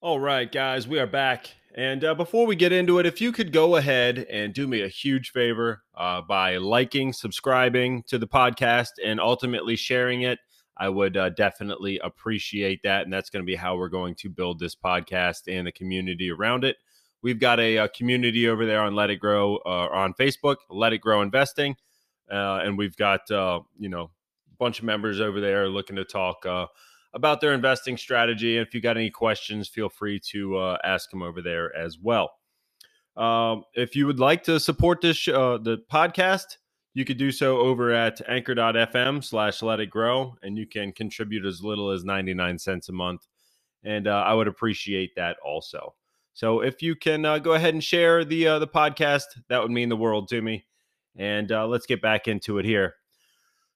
All 0.00 0.20
right, 0.20 0.50
guys, 0.50 0.86
we 0.86 0.98
are 0.98 1.06
back. 1.06 1.50
And 1.74 2.04
uh, 2.04 2.14
before 2.14 2.46
we 2.46 2.54
get 2.54 2.72
into 2.72 2.98
it, 2.98 3.06
if 3.06 3.20
you 3.20 3.32
could 3.32 3.50
go 3.50 3.76
ahead 3.76 4.26
and 4.30 4.52
do 4.52 4.68
me 4.68 4.82
a 4.82 4.88
huge 4.88 5.30
favor 5.30 5.82
uh, 5.96 6.20
by 6.20 6.58
liking, 6.58 7.14
subscribing 7.14 8.02
to 8.08 8.18
the 8.18 8.26
podcast, 8.26 8.90
and 9.02 9.18
ultimately 9.18 9.74
sharing 9.76 10.20
it, 10.22 10.38
I 10.76 10.90
would 10.90 11.16
uh, 11.16 11.30
definitely 11.30 11.98
appreciate 11.98 12.82
that. 12.82 13.04
And 13.04 13.12
that's 13.12 13.30
going 13.30 13.42
to 13.42 13.46
be 13.46 13.56
how 13.56 13.76
we're 13.76 13.88
going 13.88 14.16
to 14.16 14.28
build 14.28 14.58
this 14.58 14.74
podcast 14.74 15.42
and 15.48 15.66
the 15.66 15.72
community 15.72 16.30
around 16.30 16.64
it. 16.64 16.76
We've 17.22 17.40
got 17.40 17.58
a, 17.58 17.76
a 17.76 17.88
community 17.88 18.48
over 18.48 18.66
there 18.66 18.82
on 18.82 18.94
Let 18.94 19.08
It 19.08 19.16
Grow 19.16 19.56
uh, 19.64 19.88
on 19.92 20.12
Facebook, 20.12 20.56
Let 20.68 20.92
It 20.92 20.98
Grow 20.98 21.22
Investing. 21.22 21.76
Uh, 22.30 22.60
and 22.64 22.76
we've 22.76 22.96
got, 22.96 23.30
uh, 23.30 23.60
you 23.78 23.88
know, 23.88 24.10
a 24.52 24.56
bunch 24.58 24.78
of 24.80 24.84
members 24.84 25.20
over 25.20 25.40
there 25.40 25.68
looking 25.68 25.96
to 25.96 26.04
talk 26.04 26.44
about 27.14 27.40
their 27.40 27.52
investing 27.52 27.96
strategy. 27.96 28.56
And 28.56 28.66
if 28.66 28.74
you 28.74 28.80
got 28.80 28.96
any 28.96 29.10
questions, 29.10 29.68
feel 29.68 29.88
free 29.88 30.20
to 30.30 30.56
uh, 30.56 30.78
ask 30.84 31.10
them 31.10 31.22
over 31.22 31.42
there 31.42 31.74
as 31.76 31.98
well. 31.98 32.30
Um, 33.16 33.64
if 33.74 33.94
you 33.94 34.06
would 34.06 34.18
like 34.18 34.42
to 34.44 34.58
support 34.58 35.00
this 35.00 35.28
uh, 35.28 35.58
the 35.62 35.78
podcast, 35.90 36.56
you 36.94 37.04
could 37.04 37.18
do 37.18 37.30
so 37.30 37.58
over 37.58 37.92
at 37.92 38.20
anchor.fm 38.28 39.24
slash 39.24 39.62
let 39.62 39.80
it 39.80 39.90
grow, 39.90 40.34
and 40.42 40.56
you 40.56 40.66
can 40.66 40.92
contribute 40.92 41.44
as 41.44 41.62
little 41.62 41.90
as 41.90 42.04
99 42.04 42.58
cents 42.58 42.88
a 42.88 42.92
month. 42.92 43.26
And 43.84 44.06
uh, 44.06 44.22
I 44.26 44.34
would 44.34 44.48
appreciate 44.48 45.14
that 45.16 45.36
also. 45.44 45.94
So 46.34 46.60
if 46.60 46.82
you 46.82 46.94
can 46.94 47.24
uh, 47.26 47.38
go 47.38 47.52
ahead 47.52 47.74
and 47.74 47.84
share 47.84 48.24
the 48.24 48.46
uh, 48.46 48.58
the 48.58 48.68
podcast, 48.68 49.24
that 49.48 49.60
would 49.60 49.70
mean 49.70 49.88
the 49.88 49.96
world 49.96 50.28
to 50.28 50.40
me. 50.40 50.64
And 51.16 51.52
uh, 51.52 51.66
let's 51.66 51.86
get 51.86 52.00
back 52.00 52.26
into 52.28 52.58
it 52.58 52.64
here. 52.64 52.94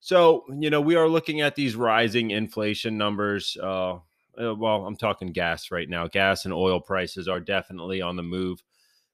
So 0.00 0.44
you 0.58 0.70
know 0.70 0.80
we 0.80 0.96
are 0.96 1.08
looking 1.08 1.40
at 1.40 1.54
these 1.54 1.76
rising 1.76 2.30
inflation 2.30 2.96
numbers. 2.96 3.56
Uh, 3.60 3.94
uh, 4.40 4.54
well, 4.54 4.86
I'm 4.86 4.96
talking 4.96 5.32
gas 5.32 5.70
right 5.70 5.88
now. 5.88 6.06
Gas 6.08 6.44
and 6.44 6.52
oil 6.52 6.80
prices 6.80 7.26
are 7.26 7.40
definitely 7.40 8.02
on 8.02 8.16
the 8.16 8.22
move. 8.22 8.62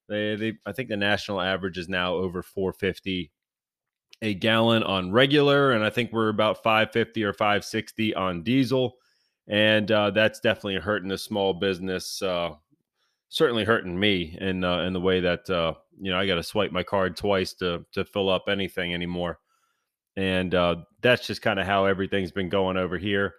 They, 0.09 0.35
they, 0.35 0.53
I 0.67 0.73
think 0.73 0.89
the 0.89 0.97
national 0.97 1.41
average 1.41 1.79
is 1.79 1.89
now 1.89 2.15
over 2.15 2.43
450 2.43 3.31
a 4.21 4.35
gallon 4.35 4.83
on 4.83 5.13
regular, 5.13 5.73
and 5.73 5.85
I 5.85 5.91
think 5.91 6.13
we're 6.13 6.29
about 6.29 6.63
550 6.63 7.25
or 7.25 7.33
560 7.33 8.15
on 8.15 8.43
diesel, 8.43 8.97
and 9.49 9.91
uh, 9.91 10.11
that's 10.11 10.41
definitely 10.41 10.77
hurting 10.77 11.09
the 11.09 11.19
small 11.19 11.55
business 11.55 12.21
uh, 12.23 12.55
certainly 13.33 13.65
hurting 13.65 13.99
me 13.99 14.37
in 14.41 14.63
uh, 14.63 14.83
in 14.83 14.93
the 14.93 15.01
way 15.01 15.19
that 15.21 15.49
uh, 15.49 15.73
you 16.01 16.13
know 16.13 16.19
I 16.19 16.27
got 16.27 16.35
to 16.37 16.43
swipe 16.43 16.71
my 16.71 16.83
card 16.83 17.17
twice 17.17 17.55
to 17.55 17.85
to 17.93 18.05
fill 18.05 18.29
up 18.29 18.45
anything 18.49 18.95
anymore, 18.95 19.41
and 20.17 20.55
uh, 20.55 20.77
that's 21.01 21.27
just 21.27 21.43
kind 21.43 21.59
of 21.59 21.67
how 21.67 21.87
everything's 21.87 22.33
been 22.33 22.49
going 22.49 22.77
over 22.77 22.99
here. 22.99 23.35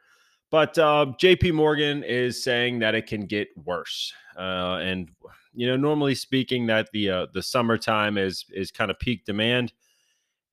But 0.52 0.78
uh, 0.78 1.14
J.P. 1.20 1.52
Morgan 1.52 2.04
is 2.04 2.44
saying 2.44 2.80
that 2.80 2.96
it 2.96 3.08
can 3.08 3.26
get 3.26 3.48
worse, 3.58 4.14
uh, 4.38 4.80
and 4.82 5.10
you 5.54 5.68
know 5.68 5.76
normally 5.76 6.16
speaking 6.16 6.68
that 6.68 6.90
the 6.92 7.10
uh, 7.10 7.28
the 7.34 7.42
summertime 7.42 8.18
is 8.18 8.46
is 8.52 8.72
kind 8.72 8.92
of 8.92 9.00
peak 9.00 9.26
demand. 9.26 9.74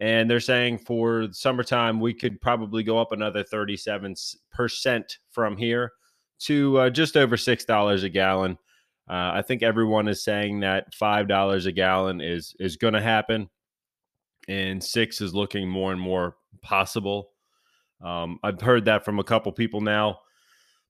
And 0.03 0.31
they're 0.31 0.41
saying 0.41 0.79
for 0.79 1.29
summertime, 1.31 2.01
we 2.01 2.15
could 2.15 2.41
probably 2.41 2.83
go 2.83 2.97
up 2.99 3.13
another 3.13 3.45
37% 3.45 5.19
from 5.31 5.59
here 5.59 5.93
to 6.39 6.89
just 6.89 7.19
over 7.19 7.37
$6 7.37 8.03
a 8.03 8.09
gallon. 8.09 8.57
Uh, 9.11 9.33
I 9.35 9.43
think 9.43 9.65
everyone 9.65 10.07
is 10.07 10.23
saying 10.23 10.61
that 10.61 10.95
five 10.95 11.27
dollars 11.27 11.67
a 11.67 11.73
gallon 11.73 12.21
is 12.21 12.55
is 12.61 12.77
going 12.77 12.95
to 12.95 13.01
happen, 13.01 13.51
and 14.49 14.83
six 14.83 15.21
is 15.21 15.35
looking 15.35 15.69
more 15.69 15.93
and 15.93 16.01
more 16.01 16.37
possible. 16.63 17.31
Um, 18.01 18.39
I've 18.43 18.61
heard 18.61 18.87
that 18.87 19.05
from 19.05 19.19
a 19.19 19.25
couple 19.25 19.53
people 19.53 19.81
now, 19.81 20.21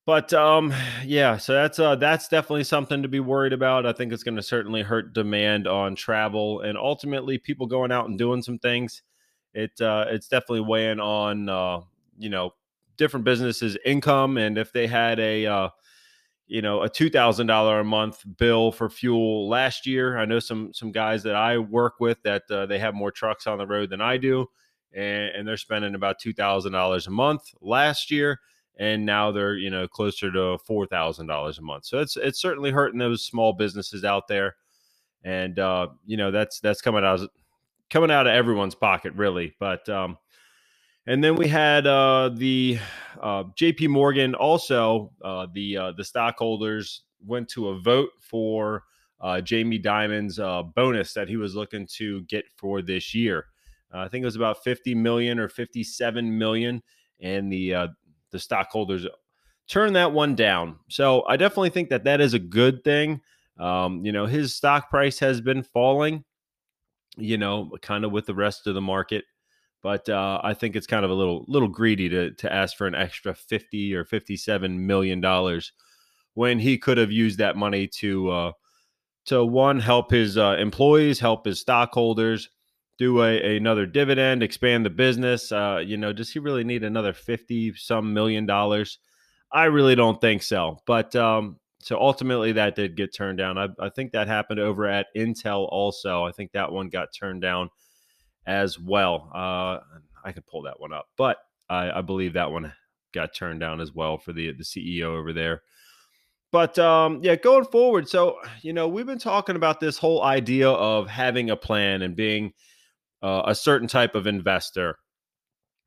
but 0.07 0.33
um, 0.33 0.73
yeah, 1.05 1.37
so 1.37 1.53
that's 1.55 1.79
uh, 1.79 1.97
that's 1.97 2.29
definitely 2.29 2.65
something 2.65 3.03
to 3.03 3.09
be 3.09 3.21
worried 3.21 3.53
about. 3.53 3.87
I 3.87 3.93
think 3.93 4.13
it's 4.13 4.23
going 4.23 4.37
to 4.37 4.43
certainly 4.43 4.83
hurt 4.83 5.13
demand 5.13 5.67
on 5.67 5.95
travel 5.95 6.61
and 6.61 6.79
ultimately 6.79 7.39
people 7.39 7.67
going 7.67 7.93
out 7.93 8.09
and 8.09 8.19
doing 8.19 8.43
some 8.43 8.59
things. 8.59 9.03
It 9.55 9.81
uh, 9.81 10.07
it's 10.09 10.29
definitely 10.29 10.63
weighing 10.63 11.01
on 11.01 11.49
uh, 11.49 11.81
you 12.19 12.31
know 12.31 12.55
different 12.97 13.25
businesses' 13.25 13.77
income, 13.85 14.37
and 14.37 14.59
if 14.59 14.73
they 14.73 14.87
had 14.87 15.19
a 15.19 15.47
uh, 15.47 15.69
you 16.51 16.61
know 16.61 16.83
a 16.83 16.89
two 16.89 17.09
thousand 17.09 17.47
dollar 17.47 17.79
a 17.79 17.85
month 17.85 18.25
bill 18.37 18.73
for 18.73 18.91
fuel 18.91 19.49
last 19.49 19.87
year. 19.87 20.19
I 20.19 20.25
know 20.25 20.41
some 20.41 20.75
some 20.75 20.91
guys 20.91 21.23
that 21.23 21.37
I 21.37 21.59
work 21.59 22.01
with 22.01 22.21
that 22.25 22.43
uh, 22.51 22.67
they 22.67 22.81
have 22.81 22.93
more 22.93 23.13
trucks 23.13 23.47
on 23.47 23.57
the 23.57 23.67
road 23.69 23.91
than 23.91 24.01
I 24.01 24.17
do, 24.17 24.49
and, 24.93 25.29
and 25.29 25.49
they're 25.49 25.57
spending 25.57 25.95
about 25.95 26.19
two 26.19 26.33
thousand 26.33 26.73
dollars 26.73 27.07
a 27.07 27.11
month 27.11 27.43
last 27.61 28.11
year, 28.11 28.41
and 28.77 29.07
now 29.07 29.31
they're 29.31 29.55
you 29.55 29.71
know 29.71 29.87
closer 29.87 30.33
to 30.33 30.59
four 30.67 30.87
thousand 30.87 31.29
dollars 31.29 31.59
a 31.59 31.63
month. 31.63 31.85
So 31.85 32.01
it's 32.01 32.17
it's 32.17 32.41
certainly 32.41 32.73
hurting 32.73 32.99
those 32.99 33.25
small 33.25 33.53
businesses 33.53 34.05
out 34.05 34.27
there, 34.27 34.57
and 35.23 35.57
uh, 35.57 35.87
you 36.05 36.17
know 36.17 36.33
that's 36.33 36.59
that's 36.59 36.83
coming 36.83 37.05
out 37.05 37.21
coming 37.91 38.11
out 38.11 38.27
of 38.27 38.35
everyone's 38.35 38.75
pocket 38.75 39.15
really, 39.15 39.55
but. 39.61 39.89
Um, 39.89 40.19
and 41.11 41.25
then 41.25 41.35
we 41.35 41.49
had 41.49 41.89
uh, 41.89 42.31
the 42.33 42.79
uh, 43.21 43.43
J.P. 43.57 43.89
Morgan. 43.89 44.37
Also, 44.37 45.11
uh, 45.25 45.49
the 45.53 45.77
uh, 45.77 45.93
the 45.97 46.05
stockholders 46.05 47.03
went 47.27 47.49
to 47.49 47.71
a 47.71 47.81
vote 47.81 48.11
for 48.21 48.85
uh, 49.21 49.41
Jamie 49.41 49.79
Dimon's 49.79 50.39
uh, 50.39 50.63
bonus 50.63 51.13
that 51.15 51.29
he 51.29 51.37
was 51.37 51.57
looking 51.57 51.89
to 51.97 52.23
get 52.23 52.45
for 52.57 52.81
this 52.81 53.13
year. 53.13 53.47
I 53.93 54.07
think 54.07 54.23
it 54.23 54.27
was 54.27 54.37
about 54.37 54.63
fifty 54.63 54.95
million 54.95 55.41
or 55.41 55.49
fifty-seven 55.49 56.39
million, 56.39 56.81
and 57.19 57.53
the 57.53 57.89
the 58.31 58.39
stockholders 58.39 59.05
turned 59.67 59.97
that 59.97 60.13
one 60.13 60.37
down. 60.37 60.79
So 60.89 61.27
I 61.27 61.37
definitely 61.37 61.71
think 61.71 61.89
that 61.89 62.05
that 62.05 62.21
is 62.21 62.35
a 62.35 62.39
good 62.39 62.85
thing. 62.85 63.21
Um, 63.59 64.05
you 64.05 64.13
know, 64.13 64.27
his 64.27 64.55
stock 64.55 64.89
price 64.91 65.19
has 65.19 65.41
been 65.41 65.65
falling. 65.65 66.23
You 67.17 67.37
know, 67.37 67.73
kind 67.83 68.05
of 68.05 68.13
with 68.13 68.27
the 68.27 68.35
rest 68.35 68.69
of 68.69 68.75
the 68.75 68.81
market. 68.81 69.25
But 69.83 70.09
uh, 70.09 70.41
I 70.45 70.55
think 70.55 70.77
it's 70.77 70.87
kind 70.87 71.05
of 71.05 71.11
a 71.11 71.15
little 71.15 71.45
little 71.49 71.69
greedy 71.69 72.09
to 72.11 72.33
to 72.33 72.53
ask 72.53 72.77
for 72.77 72.87
an 72.87 72.95
extra 72.95 73.35
fifty 73.35 73.95
or 73.95 74.05
fifty 74.05 74.37
seven 74.37 74.87
million 74.87 75.21
dollars 75.21 75.73
when 76.35 76.59
he 76.59 76.79
could 76.79 76.99
have 76.99 77.11
used 77.11 77.39
that 77.39 77.57
money 77.57 77.87
to 77.87 78.31
uh, 78.31 78.53
to 79.27 79.45
one 79.45 79.81
help 79.81 80.11
his 80.11 80.37
uh, 80.37 80.57
employees, 80.59 81.19
help 81.19 81.47
his 81.47 81.61
stockholders, 81.61 82.49
do 82.99 83.23
a, 83.23 83.57
another 83.57 83.87
dividend, 83.87 84.43
expand 84.43 84.85
the 84.85 84.91
business. 84.91 85.51
Uh, 85.51 85.83
you 85.85 85.97
know, 85.97 86.13
does 86.13 86.31
he 86.31 86.39
really 86.39 86.65
need 86.65 86.85
another 86.85 87.13
fifty 87.13 87.73
some 87.75 88.13
million 88.13 88.47
dollars? 88.47 88.99
I 89.53 89.65
really 89.65 89.95
don't 89.95 90.21
think 90.21 90.43
so. 90.43 90.79
But 90.87 91.17
um, 91.17 91.59
so 91.81 91.99
ultimately, 91.99 92.53
that 92.53 92.77
did 92.77 92.97
get 92.97 93.15
turned 93.15 93.39
down. 93.39 93.57
I, 93.57 93.69
I 93.81 93.89
think 93.89 94.13
that 94.13 94.29
happened 94.29 94.61
over 94.61 94.87
at 94.87 95.07
Intel 95.17 95.67
also. 95.71 96.25
I 96.25 96.33
think 96.33 96.53
that 96.53 96.71
one 96.71 96.91
got 96.91 97.09
turned 97.19 97.41
down 97.41 97.71
as 98.47 98.79
well. 98.79 99.31
Uh, 99.35 99.79
I 100.25 100.33
could 100.33 100.47
pull 100.47 100.63
that 100.63 100.81
one 100.81 100.93
up, 100.93 101.09
but 101.17 101.39
I, 101.69 101.91
I, 101.99 102.01
believe 102.03 102.35
that 102.35 102.51
one 102.51 102.73
got 103.13 103.35
turned 103.35 103.61
down 103.61 103.81
as 103.81 103.93
well 103.93 104.19
for 104.19 104.33
the 104.33 104.53
the 104.53 104.65
CEO 104.65 105.05
over 105.05 105.33
there. 105.33 105.63
But 106.53 106.79
um, 106.79 107.21
yeah, 107.23 107.37
going 107.37 107.65
forward, 107.65 108.09
so 108.09 108.39
you 108.63 108.73
know 108.73 108.89
we've 108.89 109.07
been 109.07 109.19
talking 109.19 109.57
about 109.57 109.81
this 109.81 109.99
whole 109.99 110.23
idea 110.23 110.69
of 110.69 111.09
having 111.09 111.49
a 111.49 111.57
plan 111.57 112.03
and 112.03 112.17
being 112.17 112.53
uh, 113.23 113.43
a 113.47 113.55
certain 113.55 113.87
type 113.87 114.15
of 114.15 114.27
investor, 114.27 114.99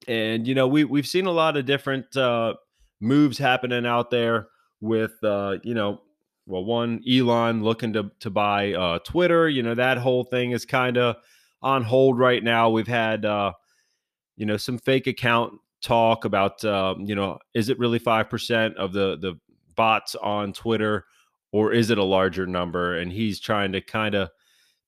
and 0.07 0.47
you 0.47 0.55
know 0.55 0.67
we 0.67 0.85
we've 0.85 1.07
seen 1.07 1.25
a 1.25 1.31
lot 1.31 1.57
of 1.57 1.65
different 1.65 2.15
uh, 2.15 2.53
moves 3.01 3.37
happening 3.37 3.85
out 3.85 4.09
there 4.09 4.47
with 4.79 5.21
uh, 5.23 5.57
you 5.63 5.73
know 5.73 6.01
well 6.45 6.63
one 6.63 7.01
Elon 7.09 7.61
looking 7.61 7.93
to 7.93 8.11
to 8.21 8.29
buy 8.29 8.73
uh, 8.73 8.99
Twitter. 8.99 9.49
You 9.49 9.63
know 9.63 9.75
that 9.75 9.97
whole 9.97 10.23
thing 10.23 10.51
is 10.51 10.65
kind 10.65 10.97
of 10.97 11.17
on 11.63 11.83
hold 11.83 12.19
right 12.19 12.43
now. 12.43 12.69
We've 12.69 12.87
had, 12.87 13.25
uh, 13.25 13.53
you 14.35 14.45
know, 14.45 14.57
some 14.57 14.77
fake 14.77 15.07
account 15.07 15.53
talk 15.81 16.25
about, 16.25 16.63
uh, 16.63 16.95
you 16.99 17.15
know, 17.15 17.39
is 17.53 17.69
it 17.69 17.79
really 17.79 17.99
five 17.99 18.29
percent 18.29 18.77
of 18.77 18.93
the 18.93 19.17
the 19.17 19.39
bots 19.75 20.15
on 20.15 20.53
Twitter, 20.53 21.05
or 21.51 21.73
is 21.73 21.89
it 21.89 21.97
a 21.97 22.03
larger 22.03 22.45
number? 22.45 22.97
And 22.97 23.11
he's 23.11 23.39
trying 23.39 23.71
to 23.71 23.81
kind 23.81 24.13
of 24.13 24.29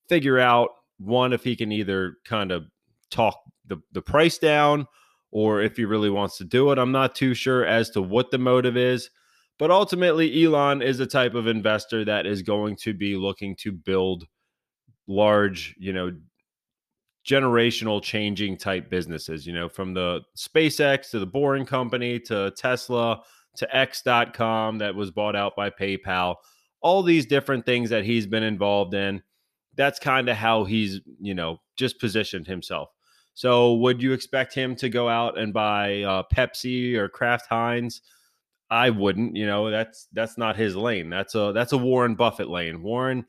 figure 0.07 0.37
out 0.37 0.69
one 0.97 1.33
if 1.33 1.43
he 1.43 1.55
can 1.55 1.71
either 1.71 2.17
kind 2.25 2.51
of 2.51 2.65
talk 3.09 3.39
the 3.65 3.77
the 3.91 4.01
price 4.01 4.37
down, 4.37 4.87
or 5.31 5.61
if 5.61 5.77
he 5.77 5.85
really 5.85 6.09
wants 6.09 6.37
to 6.37 6.43
do 6.43 6.71
it. 6.71 6.77
I'm 6.77 6.91
not 6.91 7.15
too 7.15 7.33
sure 7.33 7.65
as 7.65 7.89
to 7.91 8.01
what 8.01 8.31
the 8.31 8.37
motive 8.37 8.77
is. 8.77 9.09
But 9.57 9.71
ultimately, 9.71 10.43
Elon 10.43 10.81
is 10.81 10.99
a 10.99 11.05
type 11.05 11.33
of 11.33 11.47
investor 11.47 12.03
that 12.03 12.25
is 12.25 12.41
going 12.41 12.75
to 12.81 12.93
be 12.93 13.15
looking 13.15 13.55
to 13.61 13.71
build 13.71 14.27
large, 15.07 15.75
you 15.79 15.93
know, 15.93 16.11
generational 17.25 18.01
changing 18.01 18.57
type 18.57 18.89
businesses, 18.89 19.47
you 19.47 19.53
know, 19.53 19.67
from 19.67 19.93
the 19.93 20.21
SpaceX 20.37 21.09
to 21.09 21.19
the 21.19 21.25
Boring 21.25 21.65
Company 21.65 22.19
to 22.19 22.51
Tesla 22.55 23.21
to 23.57 23.75
X.com 23.75 24.77
that 24.77 24.93
was 24.93 25.11
bought 25.11 25.35
out 25.35 25.55
by 25.55 25.69
PayPal, 25.69 26.35
all 26.81 27.01
these 27.01 27.25
different 27.25 27.65
things 27.65 27.89
that 27.89 28.03
he's 28.03 28.27
been 28.27 28.43
involved 28.43 28.93
in. 28.93 29.23
That's 29.75 29.99
kind 29.99 30.29
of 30.29 30.37
how 30.37 30.65
he's, 30.65 31.01
you 31.19 31.33
know, 31.33 31.59
just 31.75 31.99
positioned 31.99 32.47
himself. 32.47 32.89
So, 33.33 33.73
would 33.75 34.01
you 34.01 34.13
expect 34.13 34.53
him 34.53 34.75
to 34.77 34.87
go 34.87 35.09
out 35.09 35.37
and 35.37 35.51
buy 35.53 36.03
uh, 36.03 36.23
Pepsi 36.33 36.95
or 36.95 37.09
Kraft 37.09 37.47
Heinz? 37.47 38.01
I 38.69 38.89
wouldn't. 38.89 39.35
You 39.35 39.45
know, 39.45 39.69
that's 39.69 40.07
that's 40.13 40.37
not 40.37 40.55
his 40.55 40.75
lane. 40.75 41.09
That's 41.09 41.35
a 41.35 41.51
that's 41.53 41.73
a 41.73 41.77
Warren 41.77 42.15
Buffett 42.15 42.49
lane. 42.49 42.81
Warren 42.81 43.25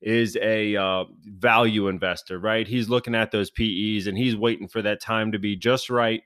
is 0.00 0.36
a 0.40 0.76
uh, 0.76 1.04
value 1.24 1.88
investor, 1.88 2.38
right? 2.38 2.66
He's 2.66 2.88
looking 2.88 3.14
at 3.14 3.30
those 3.30 3.50
PEs 3.50 4.06
and 4.06 4.16
he's 4.16 4.36
waiting 4.36 4.68
for 4.68 4.82
that 4.82 5.00
time 5.00 5.32
to 5.32 5.38
be 5.38 5.56
just 5.56 5.90
right 5.90 6.22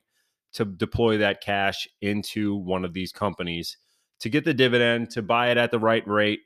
to 0.54 0.64
deploy 0.64 1.18
that 1.18 1.40
cash 1.40 1.88
into 2.00 2.54
one 2.54 2.84
of 2.84 2.92
these 2.92 3.12
companies 3.12 3.78
to 4.20 4.28
get 4.28 4.44
the 4.44 4.54
dividend, 4.54 5.10
to 5.10 5.22
buy 5.22 5.50
it 5.50 5.56
at 5.56 5.70
the 5.70 5.78
right 5.78 6.06
rate. 6.06 6.40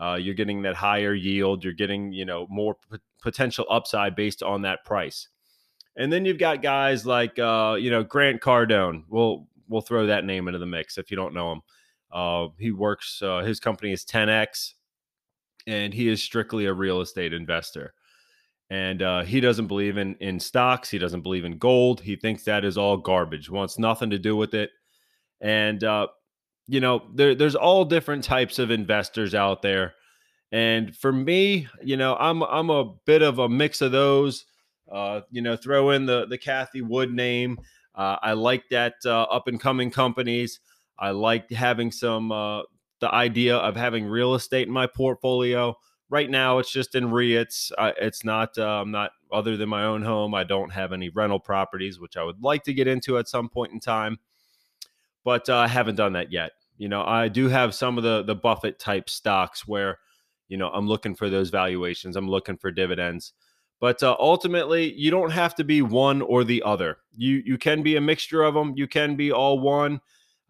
Uh, 0.00 0.14
you're 0.14 0.34
getting 0.34 0.62
that 0.62 0.76
higher 0.76 1.12
yield. 1.12 1.64
You're 1.64 1.72
getting, 1.72 2.12
you 2.12 2.24
know, 2.24 2.46
more 2.48 2.76
p- 2.90 2.98
potential 3.20 3.66
upside 3.68 4.14
based 4.14 4.42
on 4.42 4.62
that 4.62 4.84
price. 4.84 5.28
And 5.96 6.12
then 6.12 6.24
you've 6.24 6.38
got 6.38 6.62
guys 6.62 7.04
like, 7.04 7.38
uh, 7.38 7.76
you 7.78 7.90
know, 7.90 8.04
Grant 8.04 8.40
Cardone. 8.40 9.02
Well, 9.08 9.48
we'll 9.68 9.80
throw 9.80 10.06
that 10.06 10.24
name 10.24 10.46
into 10.46 10.60
the 10.60 10.66
mix 10.66 10.96
if 10.96 11.10
you 11.10 11.16
don't 11.16 11.34
know 11.34 11.52
him. 11.52 11.60
Uh, 12.12 12.46
he 12.58 12.70
works. 12.70 13.20
Uh, 13.20 13.40
his 13.40 13.60
company 13.60 13.92
is 13.92 14.04
10x, 14.04 14.74
and 15.68 15.92
he 15.92 16.08
is 16.08 16.22
strictly 16.22 16.64
a 16.64 16.72
real 16.72 17.02
estate 17.02 17.34
investor. 17.34 17.92
And 18.70 19.02
uh, 19.02 19.22
he 19.22 19.40
doesn't 19.40 19.66
believe 19.66 19.96
in 19.96 20.16
in 20.16 20.40
stocks. 20.40 20.90
He 20.90 20.98
doesn't 20.98 21.22
believe 21.22 21.44
in 21.44 21.58
gold. 21.58 22.00
He 22.00 22.16
thinks 22.16 22.44
that 22.44 22.64
is 22.64 22.76
all 22.76 22.96
garbage. 22.96 23.50
Wants 23.50 23.78
nothing 23.78 24.10
to 24.10 24.18
do 24.18 24.36
with 24.36 24.54
it. 24.54 24.70
And 25.40 25.82
uh, 25.84 26.08
you 26.66 26.80
know, 26.80 27.02
there, 27.14 27.34
there's 27.34 27.54
all 27.54 27.84
different 27.84 28.24
types 28.24 28.58
of 28.58 28.70
investors 28.70 29.34
out 29.34 29.62
there. 29.62 29.94
And 30.52 30.94
for 30.96 31.12
me, 31.12 31.68
you 31.82 31.96
know, 31.96 32.16
I'm 32.16 32.42
I'm 32.42 32.70
a 32.70 32.92
bit 33.06 33.22
of 33.22 33.38
a 33.38 33.48
mix 33.48 33.80
of 33.80 33.92
those. 33.92 34.44
Uh, 34.90 35.20
you 35.30 35.42
know, 35.42 35.56
throw 35.56 35.90
in 35.90 36.06
the 36.06 36.26
the 36.26 36.38
Cathie 36.38 36.82
Wood 36.82 37.12
name. 37.12 37.58
Uh, 37.94 38.16
I 38.22 38.32
like 38.32 38.64
that 38.70 38.94
uh, 39.04 39.22
up 39.22 39.48
and 39.48 39.60
coming 39.60 39.90
companies. 39.90 40.60
I 40.98 41.10
like 41.10 41.50
having 41.50 41.90
some 41.90 42.32
uh, 42.32 42.62
the 43.00 43.12
idea 43.14 43.56
of 43.56 43.76
having 43.76 44.06
real 44.06 44.34
estate 44.34 44.66
in 44.66 44.72
my 44.72 44.86
portfolio. 44.86 45.76
Right 46.10 46.30
now, 46.30 46.58
it's 46.58 46.72
just 46.72 46.94
in 46.94 47.04
REITs. 47.04 47.70
Uh, 47.76 47.92
it's 48.00 48.24
not. 48.24 48.56
Uh, 48.56 48.80
I'm 48.80 48.90
not 48.90 49.10
other 49.30 49.56
than 49.56 49.68
my 49.68 49.84
own 49.84 50.02
home. 50.02 50.34
I 50.34 50.44
don't 50.44 50.70
have 50.70 50.92
any 50.92 51.10
rental 51.10 51.38
properties, 51.38 52.00
which 52.00 52.16
I 52.16 52.24
would 52.24 52.42
like 52.42 52.64
to 52.64 52.74
get 52.74 52.86
into 52.86 53.18
at 53.18 53.28
some 53.28 53.48
point 53.48 53.72
in 53.72 53.80
time, 53.80 54.18
but 55.24 55.48
uh, 55.48 55.56
I 55.56 55.68
haven't 55.68 55.96
done 55.96 56.14
that 56.14 56.32
yet. 56.32 56.52
You 56.78 56.88
know, 56.88 57.02
I 57.02 57.28
do 57.28 57.48
have 57.48 57.74
some 57.74 57.98
of 57.98 58.04
the 58.04 58.22
the 58.22 58.34
Buffett 58.34 58.78
type 58.78 59.10
stocks 59.10 59.66
where, 59.68 59.98
you 60.48 60.56
know, 60.56 60.70
I'm 60.70 60.88
looking 60.88 61.14
for 61.14 61.28
those 61.28 61.50
valuations. 61.50 62.16
I'm 62.16 62.28
looking 62.28 62.56
for 62.56 62.70
dividends. 62.70 63.32
But 63.80 64.02
uh, 64.02 64.16
ultimately, 64.18 64.92
you 64.94 65.10
don't 65.10 65.30
have 65.30 65.54
to 65.56 65.64
be 65.64 65.82
one 65.82 66.22
or 66.22 66.42
the 66.42 66.62
other. 66.62 66.98
You 67.16 67.42
you 67.44 67.58
can 67.58 67.82
be 67.82 67.96
a 67.96 68.00
mixture 68.00 68.42
of 68.42 68.54
them. 68.54 68.72
You 68.76 68.88
can 68.88 69.14
be 69.14 69.30
all 69.30 69.60
one. 69.60 70.00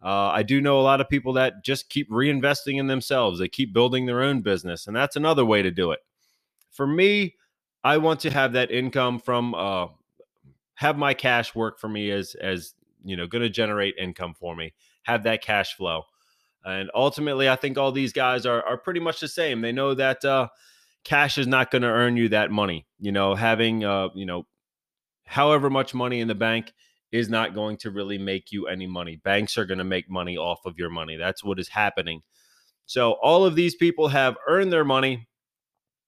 Uh, 0.01 0.29
I 0.29 0.43
do 0.43 0.61
know 0.61 0.79
a 0.79 0.81
lot 0.81 1.01
of 1.01 1.09
people 1.09 1.33
that 1.33 1.63
just 1.63 1.89
keep 1.89 2.09
reinvesting 2.09 2.79
in 2.79 2.87
themselves. 2.87 3.39
They 3.39 3.49
keep 3.49 3.73
building 3.73 4.05
their 4.05 4.21
own 4.21 4.41
business, 4.41 4.87
and 4.87 4.95
that's 4.95 5.15
another 5.15 5.43
way 5.43 5.61
to 5.61 5.71
do 5.71 5.91
it. 5.91 5.99
For 6.71 6.87
me, 6.87 7.35
I 7.83 7.97
want 7.97 8.21
to 8.21 8.29
have 8.29 8.53
that 8.53 8.71
income 8.71 9.19
from 9.19 9.53
uh, 9.53 9.87
have 10.75 10.97
my 10.97 11.13
cash 11.13 11.53
work 11.53 11.79
for 11.79 11.89
me 11.89 12.11
as 12.11 12.35
as 12.35 12.73
you 13.03 13.17
know 13.17 13.27
going 13.27 13.41
to 13.41 13.49
generate 13.49 13.95
income 13.97 14.33
for 14.33 14.55
me. 14.55 14.73
Have 15.03 15.23
that 15.23 15.41
cash 15.41 15.75
flow, 15.75 16.03
and 16.63 16.89
ultimately, 16.95 17.49
I 17.49 17.57
think 17.57 17.77
all 17.77 17.91
these 17.91 18.13
guys 18.13 18.45
are 18.45 18.63
are 18.65 18.77
pretty 18.77 19.01
much 19.01 19.19
the 19.19 19.27
same. 19.27 19.59
They 19.59 19.73
know 19.73 19.93
that 19.95 20.23
uh, 20.23 20.47
cash 21.03 21.37
is 21.37 21.47
not 21.47 21.71
going 21.71 21.81
to 21.81 21.89
earn 21.89 22.15
you 22.15 22.29
that 22.29 22.51
money. 22.51 22.85
You 22.99 23.11
know, 23.11 23.35
having 23.35 23.83
uh, 23.83 24.09
you 24.15 24.25
know, 24.25 24.45
however 25.25 25.69
much 25.69 25.93
money 25.93 26.21
in 26.21 26.29
the 26.29 26.35
bank 26.35 26.71
is 27.11 27.29
not 27.29 27.55
going 27.55 27.77
to 27.77 27.91
really 27.91 28.17
make 28.17 28.51
you 28.51 28.67
any 28.67 28.87
money. 28.87 29.15
Banks 29.15 29.57
are 29.57 29.65
going 29.65 29.79
to 29.79 29.83
make 29.83 30.09
money 30.09 30.37
off 30.37 30.65
of 30.65 30.77
your 30.77 30.89
money. 30.89 31.15
That's 31.15 31.43
what 31.43 31.59
is 31.59 31.67
happening. 31.67 32.21
So 32.85 33.13
all 33.21 33.45
of 33.45 33.55
these 33.55 33.75
people 33.75 34.07
have 34.07 34.37
earned 34.47 34.71
their 34.71 34.85
money 34.85 35.27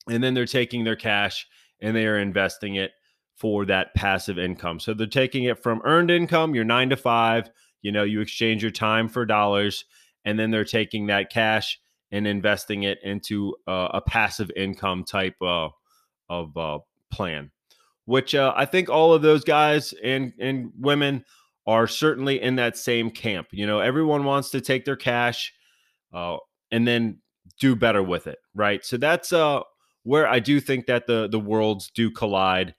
and 0.09 0.23
then 0.23 0.33
they're 0.33 0.45
taking 0.45 0.83
their 0.83 0.95
cash 0.95 1.47
and 1.79 1.95
they 1.95 2.05
are 2.05 2.19
investing 2.19 2.75
it 2.75 2.91
for 3.35 3.65
that 3.65 3.93
passive 3.95 4.37
income. 4.37 4.79
So 4.79 4.93
they're 4.93 5.07
taking 5.07 5.45
it 5.45 5.61
from 5.61 5.81
earned 5.83 6.11
income, 6.11 6.53
your 6.53 6.63
9 6.63 6.91
to 6.91 6.97
5, 6.97 7.49
you 7.81 7.91
know, 7.91 8.03
you 8.03 8.21
exchange 8.21 8.61
your 8.61 8.71
time 8.71 9.07
for 9.07 9.25
dollars 9.25 9.85
and 10.25 10.37
then 10.37 10.51
they're 10.51 10.65
taking 10.65 11.07
that 11.07 11.31
cash 11.31 11.79
and 12.11 12.27
investing 12.27 12.83
it 12.83 12.99
into 13.03 13.55
uh, 13.67 13.89
a 13.93 14.01
passive 14.01 14.51
income 14.55 15.03
type 15.03 15.35
uh, 15.41 15.69
of 16.29 16.55
uh, 16.57 16.79
plan 17.11 17.51
which 18.05 18.35
uh, 18.35 18.53
I 18.55 18.65
think 18.65 18.89
all 18.89 19.13
of 19.13 19.21
those 19.21 19.43
guys 19.43 19.93
and 20.03 20.33
and 20.39 20.71
women 20.79 21.25
are 21.67 21.87
certainly 21.87 22.41
in 22.41 22.55
that 22.55 22.77
same 22.77 23.11
camp. 23.11 23.47
You 23.51 23.67
know, 23.67 23.79
everyone 23.79 24.23
wants 24.23 24.49
to 24.51 24.61
take 24.61 24.85
their 24.85 24.95
cash 24.95 25.53
uh, 26.13 26.37
and 26.71 26.87
then 26.87 27.19
do 27.59 27.75
better 27.75 28.01
with 28.01 28.27
it, 28.27 28.39
right? 28.55 28.83
So 28.83 28.97
that's 28.97 29.31
uh, 29.31 29.61
where 30.03 30.27
I 30.27 30.39
do 30.39 30.59
think 30.59 30.87
that 30.87 31.07
the 31.07 31.27
the 31.29 31.39
worlds 31.39 31.91
do 31.93 32.09
collide, 32.11 32.75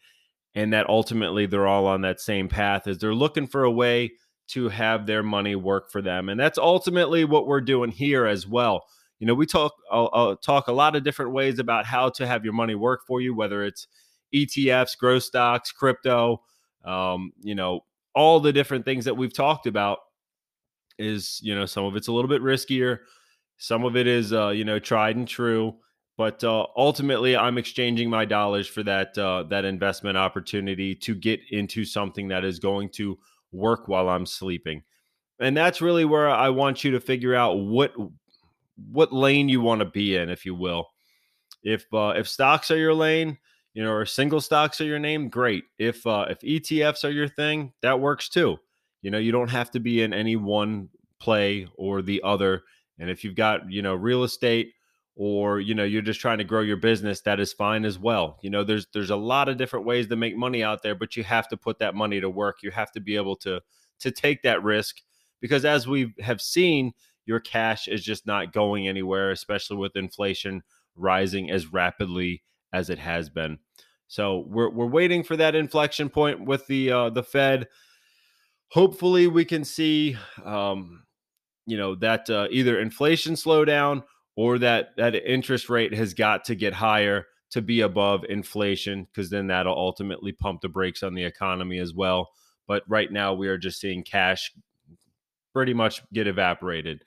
and 0.54 0.72
that 0.72 0.88
ultimately 0.88 1.46
they're 1.46 1.66
all 1.66 1.86
on 1.86 2.02
that 2.02 2.20
same 2.20 2.48
path. 2.48 2.86
as 2.86 2.98
they're 2.98 3.14
looking 3.14 3.46
for 3.46 3.64
a 3.64 3.70
way 3.70 4.12
to 4.48 4.68
have 4.68 5.06
their 5.06 5.22
money 5.22 5.56
work 5.56 5.90
for 5.90 6.02
them, 6.02 6.28
and 6.28 6.38
that's 6.38 6.58
ultimately 6.58 7.24
what 7.24 7.46
we're 7.46 7.60
doing 7.60 7.90
here 7.90 8.26
as 8.26 8.46
well. 8.46 8.84
You 9.20 9.26
know, 9.26 9.34
we 9.34 9.46
talk 9.46 9.72
I'll, 9.90 10.10
I'll 10.12 10.36
talk 10.36 10.66
a 10.66 10.72
lot 10.72 10.96
of 10.96 11.04
different 11.04 11.32
ways 11.32 11.60
about 11.60 11.86
how 11.86 12.10
to 12.10 12.26
have 12.26 12.44
your 12.44 12.54
money 12.54 12.74
work 12.74 13.02
for 13.06 13.20
you, 13.20 13.34
whether 13.36 13.62
it's 13.62 13.86
ETFs, 14.34 14.96
growth 14.96 15.24
stocks, 15.24 15.72
crypto, 15.72 16.42
um, 16.84 17.32
you 17.40 17.54
know, 17.54 17.80
all 18.14 18.40
the 18.40 18.52
different 18.52 18.84
things 18.84 19.04
that 19.04 19.16
we've 19.16 19.32
talked 19.32 19.66
about 19.66 19.98
is, 20.98 21.40
you 21.42 21.54
know, 21.54 21.66
some 21.66 21.84
of 21.84 21.96
it's 21.96 22.08
a 22.08 22.12
little 22.12 22.28
bit 22.28 22.42
riskier. 22.42 22.98
Some 23.58 23.84
of 23.84 23.96
it 23.96 24.06
is, 24.06 24.32
uh, 24.32 24.48
you 24.48 24.64
know, 24.64 24.78
tried 24.78 25.16
and 25.16 25.26
true. 25.26 25.76
But 26.16 26.44
uh, 26.44 26.66
ultimately, 26.76 27.36
I'm 27.36 27.58
exchanging 27.58 28.10
my 28.10 28.24
dollars 28.24 28.68
for 28.68 28.82
that 28.82 29.16
uh, 29.16 29.44
that 29.44 29.64
investment 29.64 30.18
opportunity 30.18 30.94
to 30.96 31.14
get 31.14 31.40
into 31.50 31.84
something 31.84 32.28
that 32.28 32.44
is 32.44 32.58
going 32.58 32.90
to 32.90 33.18
work 33.50 33.88
while 33.88 34.08
I'm 34.08 34.26
sleeping, 34.26 34.82
and 35.40 35.56
that's 35.56 35.80
really 35.80 36.04
where 36.04 36.28
I 36.28 36.50
want 36.50 36.84
you 36.84 36.90
to 36.92 37.00
figure 37.00 37.34
out 37.34 37.54
what 37.54 37.94
what 38.90 39.12
lane 39.12 39.48
you 39.48 39.62
want 39.62 39.80
to 39.80 39.86
be 39.86 40.16
in, 40.16 40.28
if 40.28 40.44
you 40.44 40.54
will. 40.54 40.88
If 41.62 41.86
uh, 41.94 42.12
if 42.14 42.28
stocks 42.28 42.70
are 42.70 42.76
your 42.76 42.94
lane, 42.94 43.38
you 43.74 43.82
know, 43.82 43.90
or 43.90 44.04
single 44.04 44.40
stocks 44.40 44.80
are 44.80 44.86
your 44.86 44.98
name, 44.98 45.28
great. 45.28 45.64
If 45.78 46.06
uh, 46.06 46.26
if 46.28 46.40
ETFs 46.40 47.04
are 47.04 47.10
your 47.10 47.28
thing, 47.28 47.72
that 47.82 48.00
works 48.00 48.28
too. 48.28 48.58
You 49.00 49.10
know, 49.10 49.18
you 49.18 49.32
don't 49.32 49.50
have 49.50 49.70
to 49.72 49.80
be 49.80 50.02
in 50.02 50.12
any 50.12 50.36
one 50.36 50.88
play 51.18 51.66
or 51.76 52.02
the 52.02 52.22
other. 52.22 52.62
And 52.98 53.10
if 53.10 53.24
you've 53.24 53.34
got 53.34 53.70
you 53.70 53.82
know 53.82 53.94
real 53.94 54.24
estate 54.24 54.72
or 55.14 55.60
you 55.60 55.74
know 55.74 55.84
you're 55.84 56.02
just 56.02 56.20
trying 56.20 56.38
to 56.38 56.44
grow 56.44 56.60
your 56.60 56.76
business, 56.76 57.22
that 57.22 57.40
is 57.40 57.52
fine 57.52 57.84
as 57.84 57.98
well. 57.98 58.38
You 58.42 58.50
know, 58.50 58.62
there's 58.62 58.86
there's 58.92 59.10
a 59.10 59.16
lot 59.16 59.48
of 59.48 59.56
different 59.56 59.86
ways 59.86 60.06
to 60.08 60.16
make 60.16 60.36
money 60.36 60.62
out 60.62 60.82
there, 60.82 60.94
but 60.94 61.16
you 61.16 61.24
have 61.24 61.48
to 61.48 61.56
put 61.56 61.78
that 61.78 61.94
money 61.94 62.20
to 62.20 62.28
work. 62.28 62.58
You 62.62 62.70
have 62.72 62.92
to 62.92 63.00
be 63.00 63.16
able 63.16 63.36
to 63.36 63.60
to 64.00 64.10
take 64.10 64.42
that 64.42 64.62
risk 64.62 64.96
because 65.40 65.64
as 65.64 65.88
we 65.88 66.12
have 66.20 66.40
seen, 66.40 66.92
your 67.24 67.40
cash 67.40 67.88
is 67.88 68.04
just 68.04 68.26
not 68.26 68.52
going 68.52 68.86
anywhere, 68.86 69.30
especially 69.30 69.76
with 69.78 69.96
inflation 69.96 70.62
rising 70.94 71.50
as 71.50 71.72
rapidly 71.72 72.42
as 72.72 72.90
it 72.90 72.98
has 72.98 73.28
been. 73.28 73.58
So 74.08 74.44
we're 74.46 74.70
we're 74.70 74.86
waiting 74.86 75.22
for 75.24 75.36
that 75.36 75.54
inflection 75.54 76.08
point 76.08 76.44
with 76.44 76.66
the 76.66 76.92
uh, 76.92 77.10
the 77.10 77.22
Fed. 77.22 77.68
Hopefully, 78.68 79.26
we 79.26 79.44
can 79.44 79.64
see, 79.64 80.16
um, 80.44 81.04
you 81.66 81.76
know, 81.76 81.94
that 81.96 82.28
uh, 82.30 82.48
either 82.50 82.80
inflation 82.80 83.36
slow 83.36 83.64
down 83.64 84.02
or 84.36 84.58
that 84.58 84.90
that 84.96 85.14
interest 85.14 85.68
rate 85.68 85.94
has 85.94 86.14
got 86.14 86.44
to 86.44 86.54
get 86.54 86.74
higher 86.74 87.26
to 87.50 87.60
be 87.60 87.82
above 87.82 88.24
inflation, 88.28 89.04
because 89.04 89.28
then 89.28 89.46
that'll 89.46 89.76
ultimately 89.76 90.32
pump 90.32 90.62
the 90.62 90.68
brakes 90.68 91.02
on 91.02 91.14
the 91.14 91.24
economy 91.24 91.78
as 91.78 91.92
well. 91.94 92.30
But 92.66 92.82
right 92.88 93.12
now, 93.12 93.34
we 93.34 93.48
are 93.48 93.58
just 93.58 93.80
seeing 93.80 94.02
cash 94.02 94.52
pretty 95.52 95.74
much 95.74 96.02
get 96.12 96.26
evaporated. 96.26 97.04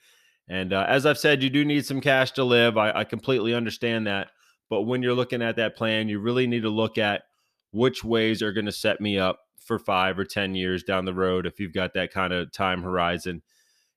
And 0.47 0.71
uh, 0.71 0.85
as 0.87 1.07
I've 1.07 1.17
said, 1.17 1.41
you 1.41 1.49
do 1.49 1.65
need 1.65 1.85
some 1.85 1.99
cash 1.99 2.31
to 2.33 2.43
live. 2.43 2.77
I, 2.77 2.91
I 2.91 3.03
completely 3.03 3.55
understand 3.55 4.05
that. 4.05 4.29
But 4.69 4.83
when 4.83 5.03
you're 5.03 5.13
looking 5.13 5.41
at 5.41 5.57
that 5.57 5.75
plan, 5.75 6.09
you 6.09 6.19
really 6.19 6.47
need 6.47 6.63
to 6.63 6.69
look 6.69 6.97
at 6.97 7.23
which 7.71 8.03
ways 8.03 8.41
are 8.41 8.53
going 8.53 8.65
to 8.65 8.71
set 8.71 9.01
me 9.01 9.19
up 9.19 9.39
for 9.57 9.79
five 9.79 10.17
or 10.17 10.25
10 10.25 10.55
years 10.55 10.83
down 10.83 11.05
the 11.05 11.13
road 11.13 11.45
if 11.45 11.59
you've 11.59 11.73
got 11.73 11.93
that 11.93 12.11
kind 12.13 12.31
of 12.31 12.51
time 12.51 12.81
horizon. 12.81 13.41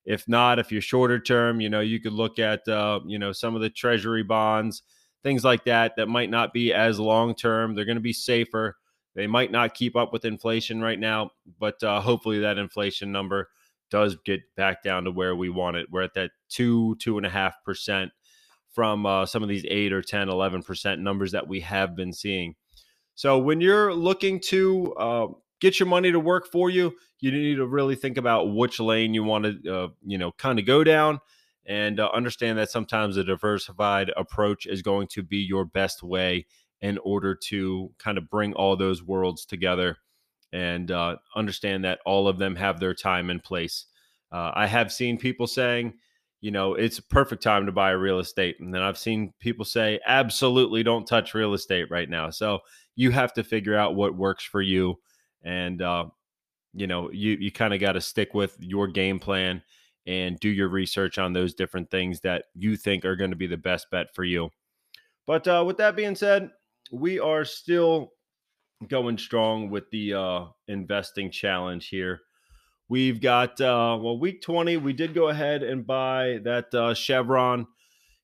If 0.05 0.27
not, 0.27 0.59
if 0.59 0.73
you're 0.73 0.81
shorter 0.81 1.21
term, 1.21 1.61
you 1.61 1.69
know, 1.69 1.81
you 1.81 2.01
could 2.01 2.15
look 2.15 2.39
at, 2.39 2.67
uh, 2.67 3.01
you 3.07 3.19
know, 3.19 3.33
some 3.33 3.55
of 3.55 3.61
the 3.61 3.69
treasury 3.69 4.23
bonds, 4.23 4.83
things 5.23 5.45
like 5.45 5.65
that, 5.65 5.97
that 5.97 6.09
might 6.09 6.31
not 6.31 6.53
be 6.53 6.73
as 6.73 6.99
long 6.99 7.35
term. 7.35 7.75
They're 7.75 7.85
going 7.85 7.97
to 7.97 8.03
be 8.03 8.15
safer. 8.15 8.77
They 9.15 9.27
might 9.27 9.53
not 9.53 9.75
keep 9.75 9.97
up 9.97 10.13
with 10.13 10.25
inflation 10.25 10.81
right 10.81 10.99
now, 10.99 11.31
but 11.59 11.83
uh, 11.83 12.01
hopefully 12.01 12.39
that 12.41 12.57
inflation 12.57 13.13
number 13.13 13.51
does 13.91 14.17
get 14.25 14.41
back 14.57 14.83
down 14.83 15.05
to 15.05 15.11
where 15.11 15.37
we 15.37 15.51
want 15.51 15.77
it. 15.77 15.89
We're 15.91 16.03
at 16.03 16.15
that 16.15 16.31
two, 16.49 16.97
two 17.01 17.17
and 17.17 17.27
a 17.27 17.31
half 17.31 17.63
percent 17.65 18.13
from 18.79 19.07
uh, 19.07 19.27
some 19.27 19.43
of 19.43 19.49
these 19.49 19.64
8 19.69 19.93
or 19.93 20.03
10, 20.03 20.29
11% 20.29 21.01
numbers 21.01 21.33
that 21.33 21.49
we 21.49 21.59
have 21.62 21.97
been 21.97 22.12
seeing. 22.12 22.55
So 23.17 23.37
when 23.37 23.61
you're 23.61 23.93
looking 23.93 24.38
to 24.51 24.95
uh, 24.95 25.27
get 25.61 25.81
your 25.81 25.88
money 25.88 26.12
to 26.12 26.21
work 26.21 26.47
for 26.47 26.71
you, 26.71 26.95
you 27.19 27.33
need 27.33 27.57
to 27.57 27.67
really 27.67 27.97
think 27.97 28.19
about 28.19 28.55
which 28.55 28.79
lane 28.79 29.14
you 29.14 29.25
want 29.25 29.64
to, 29.64 29.75
uh, 29.75 29.88
you 30.07 30.17
know, 30.17 30.31
kind 30.31 30.61
of 30.61 30.64
go 30.64 30.85
down 30.85 31.19
and 31.67 31.99
uh, 31.99 32.09
understand 32.14 32.57
that 32.59 32.71
sometimes 32.71 33.17
a 33.17 33.25
diversified 33.25 34.12
approach 34.17 34.64
is 34.64 34.81
going 34.81 35.09
to 35.09 35.25
be 35.25 35.38
your 35.38 35.64
best 35.64 36.05
way 36.05 36.47
in 36.81 36.99
order 36.99 37.35
to 37.35 37.91
kind 37.99 38.17
of 38.17 38.31
bring 38.31 38.53
all 38.53 38.77
those 38.77 39.03
worlds 39.03 39.45
together 39.45 39.97
and 40.53 40.93
uh, 40.93 41.17
understand 41.35 41.85
that 41.85 41.99
all 42.07 42.29
of 42.29 42.38
them 42.38 42.55
have 42.55 42.79
their 42.79 42.95
time 42.95 43.29
and 43.29 43.43
place. 43.43 43.87
Uh, 44.31 44.53
I 44.55 44.69
have 44.69 44.93
seen 44.93 45.19
people 45.19 45.49
saying, 45.49 45.95
you 46.40 46.51
know, 46.51 46.74
it's 46.74 46.98
a 46.98 47.03
perfect 47.03 47.42
time 47.42 47.66
to 47.66 47.72
buy 47.72 47.90
real 47.90 48.20
estate. 48.20 48.57
And 48.61 48.72
then 48.72 48.83
I've 48.83 48.98
seen 48.98 49.33
people 49.40 49.64
say, 49.64 49.98
absolutely 50.07 50.83
don't 50.83 51.07
touch 51.07 51.35
real 51.35 51.55
estate 51.55 51.90
right 51.90 52.09
now. 52.09 52.31
So 52.31 52.61
you 52.94 53.11
have 53.11 53.33
to 53.35 53.44
figure 53.44 53.77
out 53.77 53.96
what 53.96 54.16
works 54.16 54.44
for 54.44 54.62
you. 54.62 54.96
And 55.42 55.83
uh, 55.83 56.07
you 56.74 56.87
know, 56.87 57.11
you 57.11 57.37
you 57.40 57.51
kind 57.51 57.74
of 57.74 57.81
got 57.81 57.92
to 57.92 58.01
stick 58.01 58.35
with 58.35 58.57
your 58.61 58.87
game 58.87 59.18
plan 59.18 59.62
and 60.07 60.38
do 60.40 60.48
your 60.48 60.68
research 60.68 61.18
on 61.18 61.33
those 61.33 61.55
different 61.55 61.90
things 61.90 62.20
that 62.20 62.44
you 62.55 62.77
think 62.77 63.05
are 63.05 63.16
going 63.16 63.31
to 63.31 63.37
be 63.37 63.46
the 63.46 63.57
best 63.57 63.87
bet 63.90 64.07
for 64.14 64.24
you. 64.24 64.51
But 65.27 65.46
uh, 65.46 65.64
with 65.66 65.77
that 65.79 65.96
being 65.96 66.14
said, 66.14 66.51
we 66.90 67.18
are 67.18 67.44
still 67.44 68.12
going 68.88 69.18
strong 69.18 69.70
with 69.70 69.90
the 69.90 70.14
uh, 70.14 70.44
investing 70.68 71.31
challenge 71.31 71.88
here. 71.88 72.20
We've 72.90 73.20
got 73.20 73.61
uh, 73.61 73.98
well, 74.01 74.18
week 74.18 74.40
twenty. 74.40 74.79
We 74.79 74.94
did 74.94 75.14
go 75.14 75.29
ahead 75.29 75.62
and 75.62 75.87
buy 75.87 76.38
that 76.44 76.72
uh, 76.72 76.94
Chevron, 76.94 77.66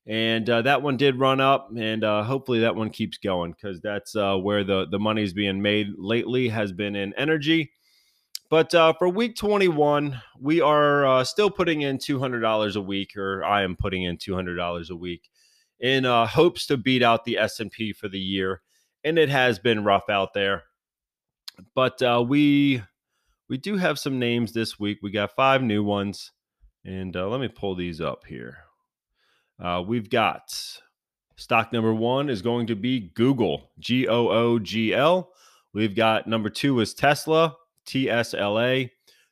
and 0.07 0.49
uh, 0.49 0.63
that 0.63 0.81
one 0.81 0.97
did 0.97 1.19
run 1.19 1.39
up, 1.39 1.69
and 1.77 2.03
uh, 2.03 2.23
hopefully 2.23 2.61
that 2.61 2.75
one 2.75 2.89
keeps 2.89 3.19
going 3.19 3.51
because 3.51 3.79
that's 3.81 4.15
uh, 4.15 4.35
where 4.37 4.63
the 4.63 4.87
the 4.89 4.97
money's 4.97 5.33
being 5.33 5.61
made 5.61 5.89
lately 5.97 6.49
has 6.49 6.71
been 6.71 6.95
in 6.95 7.13
energy. 7.13 7.73
But 8.49 8.73
uh, 8.73 8.93
for 8.93 9.07
week 9.07 9.35
21, 9.35 10.19
we 10.39 10.61
are 10.61 11.25
still 11.25 11.49
putting 11.49 11.81
in 11.81 11.97
$200 11.97 12.75
a 12.75 12.81
week, 12.81 13.17
or 13.17 13.43
I 13.43 13.63
am 13.63 13.75
putting 13.75 14.03
in 14.03 14.17
$200 14.17 14.89
a 14.89 14.95
week 14.95 15.29
in 15.79 16.03
hopes 16.03 16.67
to 16.67 16.77
beat 16.77 17.01
out 17.01 17.25
the 17.25 17.39
S&P 17.39 17.91
for 17.91 18.07
the 18.07 18.19
year. 18.19 18.61
And 19.03 19.17
it 19.17 19.29
has 19.29 19.57
been 19.57 19.83
rough 19.83 20.09
out 20.09 20.35
there. 20.35 20.63
But 21.73 22.27
we 22.27 22.83
we 23.49 23.57
do 23.57 23.77
have 23.77 23.99
some 23.99 24.19
names 24.19 24.53
this 24.53 24.79
week. 24.79 24.99
We 25.01 25.11
got 25.11 25.35
five 25.35 25.61
new 25.61 25.83
ones. 25.83 26.31
And 26.83 27.15
uh, 27.15 27.27
let 27.27 27.39
me 27.41 27.47
pull 27.47 27.75
these 27.75 27.99
up 27.99 28.25
here. 28.27 28.57
Uh, 29.61 29.83
we've 29.85 30.09
got 30.09 30.55
stock 31.35 31.73
number 31.73 31.93
one 31.93 32.29
is 32.29 32.41
going 32.41 32.67
to 32.67 32.75
be 32.75 33.11
Google, 33.15 33.71
G 33.79 34.07
O 34.07 34.29
O 34.29 34.59
G 34.59 34.93
L. 34.93 35.31
We've 35.73 35.95
got 35.95 36.27
number 36.27 36.49
two 36.49 36.79
is 36.79 36.93
Tesla. 36.93 37.55
TSLA. 37.85 38.89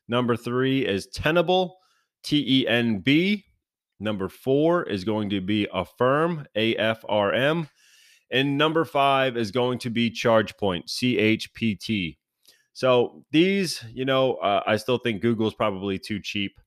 Number 0.08 0.36
three 0.36 0.86
is 0.86 1.08
Tenable, 1.08 1.78
T 2.24 2.62
E 2.62 2.68
N 2.68 3.00
B. 3.00 3.46
Number 4.00 4.30
four 4.30 4.84
is 4.84 5.04
going 5.04 5.30
to 5.30 5.42
be 5.42 5.68
Affirm, 5.74 6.46
A 6.56 6.76
F 6.76 7.04
R 7.08 7.34
M. 7.34 7.70
And 8.32 8.58
number 8.58 8.84
five 8.84 9.38
is 9.38 9.52
going 9.52 9.80
to 9.80 9.90
be 9.90 10.10
ChargePoint, 10.10 10.90
C 10.90 11.18
H 11.18 11.54
P 11.54 11.76
T. 11.76 12.18
So 12.74 13.24
these, 13.32 13.84
you 13.94 14.04
know, 14.04 14.34
uh, 14.36 14.64
I 14.66 14.78
still 14.78 14.98
think 14.98 15.22
Google's 15.22 15.54
probably 15.54 16.00
too 16.00 16.20
cheap. 16.20 16.60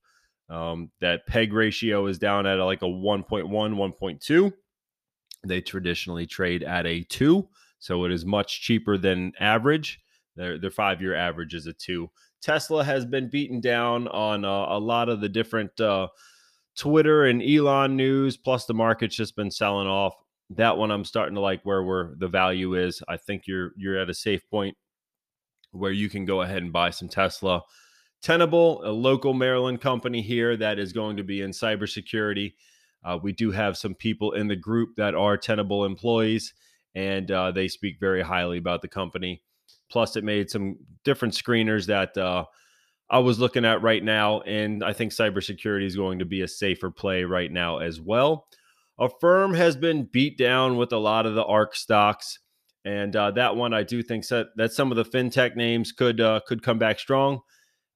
Um, 0.49 0.93
that 1.01 1.27
PEG 1.27 1.53
ratio 1.53 2.07
is 2.07 2.21
down 2.21 2.47
at 2.47 2.59
like 2.59 2.83
a 2.83 2.87
1.1, 2.87 3.49
1.2. 3.49 4.53
They 5.45 5.61
traditionally 5.61 6.27
trade 6.27 6.63
at 6.63 6.87
a 6.87 7.03
two, 7.03 7.49
so 7.81 8.05
it 8.05 8.13
is 8.13 8.25
much 8.25 8.63
cheaper 8.63 8.97
than 8.97 9.33
average. 9.41 10.01
Their 10.37 10.59
their 10.59 10.71
five 10.71 11.01
year 11.01 11.15
average 11.15 11.55
is 11.55 11.67
a 11.67 11.73
two. 11.73 12.11
Tesla 12.43 12.85
has 12.85 13.05
been 13.05 13.29
beaten 13.29 13.61
down 13.61 14.07
on 14.09 14.45
uh, 14.45 14.67
a 14.69 14.79
lot 14.79 15.09
of 15.09 15.21
the 15.21 15.29
different 15.29 15.81
uh, 15.81 16.09
Twitter 16.77 17.25
and 17.25 17.43
Elon 17.43 17.97
news. 17.97 18.37
Plus, 18.37 18.67
the 18.67 18.75
market's 18.75 19.17
just 19.17 19.35
been 19.35 19.51
selling 19.51 19.89
off. 19.89 20.15
That 20.51 20.77
one 20.77 20.91
I'm 20.91 21.05
starting 21.05 21.35
to 21.35 21.41
like 21.41 21.63
where 21.65 21.83
where 21.83 22.15
the 22.19 22.29
value 22.29 22.75
is. 22.75 23.03
I 23.09 23.17
think 23.17 23.47
you're 23.47 23.73
you're 23.77 23.99
at 23.99 24.11
a 24.11 24.15
safe 24.15 24.49
point 24.49 24.77
where 25.77 25.93
you 25.93 26.09
can 26.09 26.25
go 26.25 26.43
ahead 26.43 26.63
and 26.63 26.73
buy 26.73 26.91
some 26.91 27.09
Tesla. 27.09 27.63
Tenable, 28.23 28.83
a 28.85 28.91
local 28.91 29.35
Maryland 29.35 29.81
company 29.81 30.23
here 30.23 30.57
that 30.57 30.79
is 30.79 30.93
going 30.93 31.17
to 31.19 31.23
be 31.23 31.43
in 31.43 31.51
cybersecurity. 31.51 32.55
Uh, 33.05 33.19
we 33.23 33.33
do 33.33 33.53
have 33.53 33.77
some 33.77 33.95
people 33.95 34.33
in 34.33 34.49
the 34.49 34.57
group 34.57 34.97
that 34.97 35.15
are 35.15 35.37
Tenable 35.37 35.85
employees, 35.85 36.55
and 36.95 37.31
uh, 37.31 37.53
they 37.53 37.69
speak 37.69 37.99
very 38.01 38.23
highly 38.23 38.59
about 38.59 38.83
the 38.83 38.89
company. 38.89 39.43
Plus, 39.91 40.17
it 40.17 40.25
made 40.25 40.51
some 40.51 40.77
different 41.05 41.35
screeners 41.35 41.87
that 41.87 42.17
uh, 42.17 42.45
I 43.09 43.21
was 43.21 43.39
looking 43.39 43.65
at 43.65 43.83
right 43.83 44.03
now, 44.03 44.41
and 44.41 44.83
I 44.83 44.93
think 44.93 45.13
cybersecurity 45.13 45.85
is 45.85 45.95
going 45.95 46.19
to 46.19 46.25
be 46.25 46.41
a 46.41 46.49
safer 46.49 46.91
play 46.91 47.23
right 47.23 47.53
now 47.53 47.79
as 47.79 48.01
well. 48.01 48.49
A 48.99 49.09
firm 49.21 49.55
has 49.55 49.77
been 49.77 50.09
beat 50.11 50.37
down 50.39 50.77
with 50.77 50.93
a 50.93 50.99
lot 50.99 51.27
of 51.27 51.35
the 51.35 51.45
ARK 51.45 51.77
stocks, 51.77 52.39
and 52.87 53.15
uh, 53.15 53.31
that 53.33 53.57
one 53.57 53.75
I 53.75 53.83
do 53.83 54.03
think 54.03 54.27
that, 54.29 54.49
that 54.57 54.73
some 54.73 54.91
of 54.91 54.97
the 54.97 55.05
fintech 55.05 55.57
names 55.57 55.93
could 55.93 56.21
uh, 56.21 56.41
could 56.47 56.63
come 56.63 56.79
back 56.79 56.99
strong. 56.99 57.41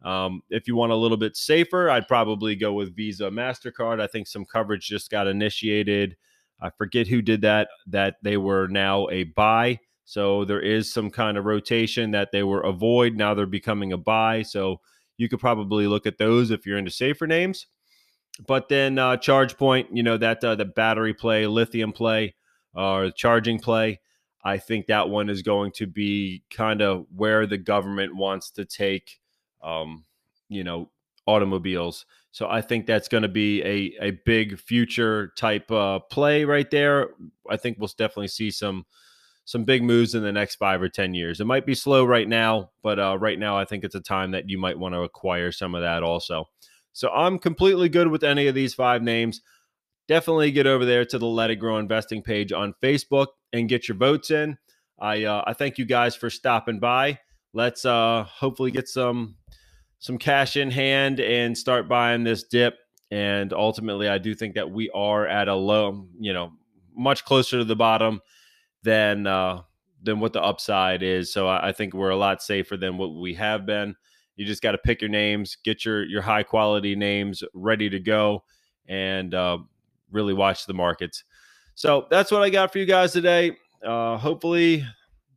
Um, 0.03 0.42
if 0.50 0.66
you 0.66 0.76
want 0.76 0.92
a 0.92 0.96
little 0.96 1.16
bit 1.16 1.37
safer, 1.37 1.88
I'd 1.90 2.09
probably 2.09 2.57
go 2.57 2.72
with 2.72 2.96
Visa, 2.96 3.31
Mastercard. 3.31 4.00
I 4.00 4.07
think 4.07 4.26
some 4.26 4.44
coverage 4.44 4.87
just 4.87 5.11
got 5.11 5.26
initiated. 5.26 6.16
I 6.61 6.70
forget 6.70 7.07
who 7.07 7.22
did 7.22 7.42
that. 7.42 7.68
That 7.87 8.16
they 8.22 8.37
were 8.37 8.66
now 8.68 9.09
a 9.09 9.24
buy 9.24 9.79
so 10.11 10.44
there 10.44 10.61
is 10.61 10.92
some 10.92 11.09
kind 11.09 11.38
of 11.38 11.44
rotation 11.44 12.11
that 12.11 12.33
they 12.33 12.42
were 12.42 12.62
avoid. 12.62 13.14
Now 13.14 13.33
they're 13.33 13.46
becoming 13.46 13.92
a 13.92 13.96
buy. 13.96 14.42
So 14.42 14.81
you 15.16 15.29
could 15.29 15.38
probably 15.38 15.87
look 15.87 16.05
at 16.05 16.18
those 16.18 16.50
if 16.50 16.66
you're 16.66 16.79
into 16.79 16.90
safer 16.90 17.29
names. 17.29 17.68
But 18.44 18.68
then 18.68 18.98
uh, 18.98 19.18
ChargePoint, 19.18 19.87
you 19.92 20.03
know, 20.03 20.16
that 20.16 20.42
uh, 20.42 20.57
the 20.57 20.64
battery 20.64 21.14
play, 21.14 21.46
lithium 21.46 21.92
play, 21.92 22.35
or 22.74 23.05
uh, 23.05 23.11
charging 23.14 23.61
play. 23.61 24.00
I 24.42 24.59
think 24.59 24.87
that 24.87 25.09
one 25.09 25.29
is 25.29 25.42
going 25.42 25.72
to 25.72 25.87
be 25.87 26.42
kind 26.50 26.81
of 26.81 27.07
where 27.14 27.46
the 27.46 27.59
government 27.59 28.16
wants 28.16 28.50
to 28.53 28.64
take, 28.64 29.20
um, 29.62 30.05
you 30.48 30.64
know, 30.64 30.90
automobiles. 31.26 32.07
So 32.33 32.48
I 32.48 32.61
think 32.61 32.87
that's 32.87 33.09
going 33.09 33.22
to 33.22 33.29
be 33.29 33.62
a, 33.62 34.07
a 34.07 34.11
big 34.24 34.59
future 34.59 35.33
type 35.37 35.70
uh, 35.70 35.98
play 35.98 36.44
right 36.44 36.70
there. 36.70 37.11
I 37.48 37.57
think 37.57 37.79
we'll 37.79 37.88
definitely 37.88 38.29
see 38.29 38.50
some 38.50 38.87
some 39.44 39.64
big 39.64 39.83
moves 39.83 40.14
in 40.14 40.22
the 40.22 40.31
next 40.31 40.57
five 40.57 40.81
or 40.81 40.88
10 40.88 41.12
years. 41.12 41.40
It 41.40 41.46
might 41.46 41.66
be 41.66 41.74
slow 41.74 42.05
right 42.05 42.29
now, 42.29 42.70
but 42.85 43.00
uh, 43.00 43.18
right 43.18 43.38
now 43.38 43.59
I 43.59 43.64
think 43.64 43.83
it's 43.83 43.96
a 43.96 44.00
time 44.00 44.31
that 44.31 44.48
you 44.48 44.59
might 44.59 44.79
want 44.79 44.94
to 44.94 45.00
acquire 45.00 45.50
some 45.50 45.74
of 45.74 45.83
that 45.83 46.05
also. 46.05 46.44
So 46.92 47.09
I'm 47.11 47.37
completely 47.37 47.88
good 47.88 48.09
with 48.09 48.22
any 48.22 48.46
of 48.46 48.55
these 48.55 48.74
five 48.74 49.03
names. 49.03 49.40
Definitely 50.11 50.51
get 50.51 50.66
over 50.66 50.85
there 50.85 51.05
to 51.05 51.18
the 51.18 51.27
Let 51.27 51.51
It 51.51 51.61
Grow 51.61 51.79
Investing 51.79 52.20
page 52.20 52.53
on 52.53 52.75
Facebook 52.83 53.29
and 53.53 53.68
get 53.68 53.87
your 53.87 53.96
votes 53.96 54.33
in. 54.33 54.59
I 54.99 55.23
uh, 55.23 55.44
I 55.46 55.53
thank 55.53 55.79
you 55.79 55.85
guys 55.85 56.16
for 56.16 56.29
stopping 56.31 56.81
by. 56.81 57.20
Let's 57.53 57.85
uh, 57.85 58.25
hopefully 58.25 58.73
get 58.73 58.88
some 58.88 59.37
some 60.01 60.18
cash 60.18 60.57
in 60.57 60.73
hand 60.73 61.20
and 61.20 61.57
start 61.57 61.88
buying 61.88 62.25
this 62.25 62.42
dip. 62.42 62.77
And 63.12 63.53
ultimately, 63.53 64.09
I 64.09 64.18
do 64.18 64.35
think 64.35 64.57
that 64.57 64.68
we 64.68 64.90
are 64.90 65.29
at 65.29 65.46
a 65.46 65.55
low, 65.55 66.09
you 66.18 66.33
know, 66.33 66.55
much 66.96 67.25
closer 67.25 67.59
to 67.59 67.64
the 67.64 67.77
bottom 67.77 68.20
than 68.83 69.29
uh, 69.29 69.62
than 70.03 70.18
what 70.18 70.33
the 70.33 70.42
upside 70.42 71.05
is. 71.05 71.33
So 71.33 71.46
I, 71.46 71.68
I 71.68 71.73
think 71.73 71.94
we're 71.94 72.11
a 72.11 72.16
lot 72.16 72.42
safer 72.42 72.77
than 72.77 72.99
what 72.99 73.14
we 73.14 73.35
have 73.35 73.64
been. 73.64 73.94
You 74.35 74.44
just 74.44 74.61
got 74.61 74.73
to 74.73 74.79
pick 74.79 75.03
your 75.03 75.11
names, 75.11 75.57
get 75.64 75.85
your 75.85 76.03
your 76.05 76.23
high 76.23 76.42
quality 76.42 76.96
names 76.96 77.44
ready 77.55 77.88
to 77.90 78.01
go, 78.01 78.42
and 78.88 79.33
uh, 79.33 79.59
really 80.11 80.35
watch 80.35 80.66
the 80.66 80.75
markets. 80.75 81.25
So 81.75 82.07
that's 82.11 82.31
what 82.31 82.42
I 82.42 82.51
got 82.51 82.73
for 82.73 82.79
you 82.79 82.87
guys 82.87 83.12
today. 83.12 83.57
Uh, 83.85 84.16
hopefully, 84.16 84.85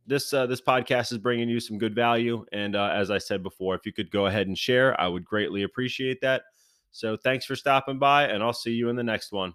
this 0.06 0.32
uh, 0.32 0.46
this 0.46 0.60
podcast 0.60 1.12
is 1.12 1.18
bringing 1.18 1.48
you 1.48 1.60
some 1.60 1.78
good 1.78 1.94
value. 1.94 2.44
And 2.52 2.76
uh, 2.76 2.90
as 2.92 3.10
I 3.10 3.18
said 3.18 3.42
before, 3.42 3.74
if 3.74 3.86
you 3.86 3.92
could 3.92 4.10
go 4.10 4.26
ahead 4.26 4.46
and 4.46 4.58
share, 4.58 4.98
I 5.00 5.08
would 5.08 5.24
greatly 5.24 5.62
appreciate 5.62 6.20
that. 6.20 6.42
So 6.90 7.16
thanks 7.16 7.44
for 7.44 7.56
stopping 7.56 7.98
by, 7.98 8.28
and 8.28 8.42
I'll 8.42 8.52
see 8.52 8.72
you 8.72 8.88
in 8.88 8.96
the 8.96 9.02
next 9.02 9.32
one. 9.32 9.54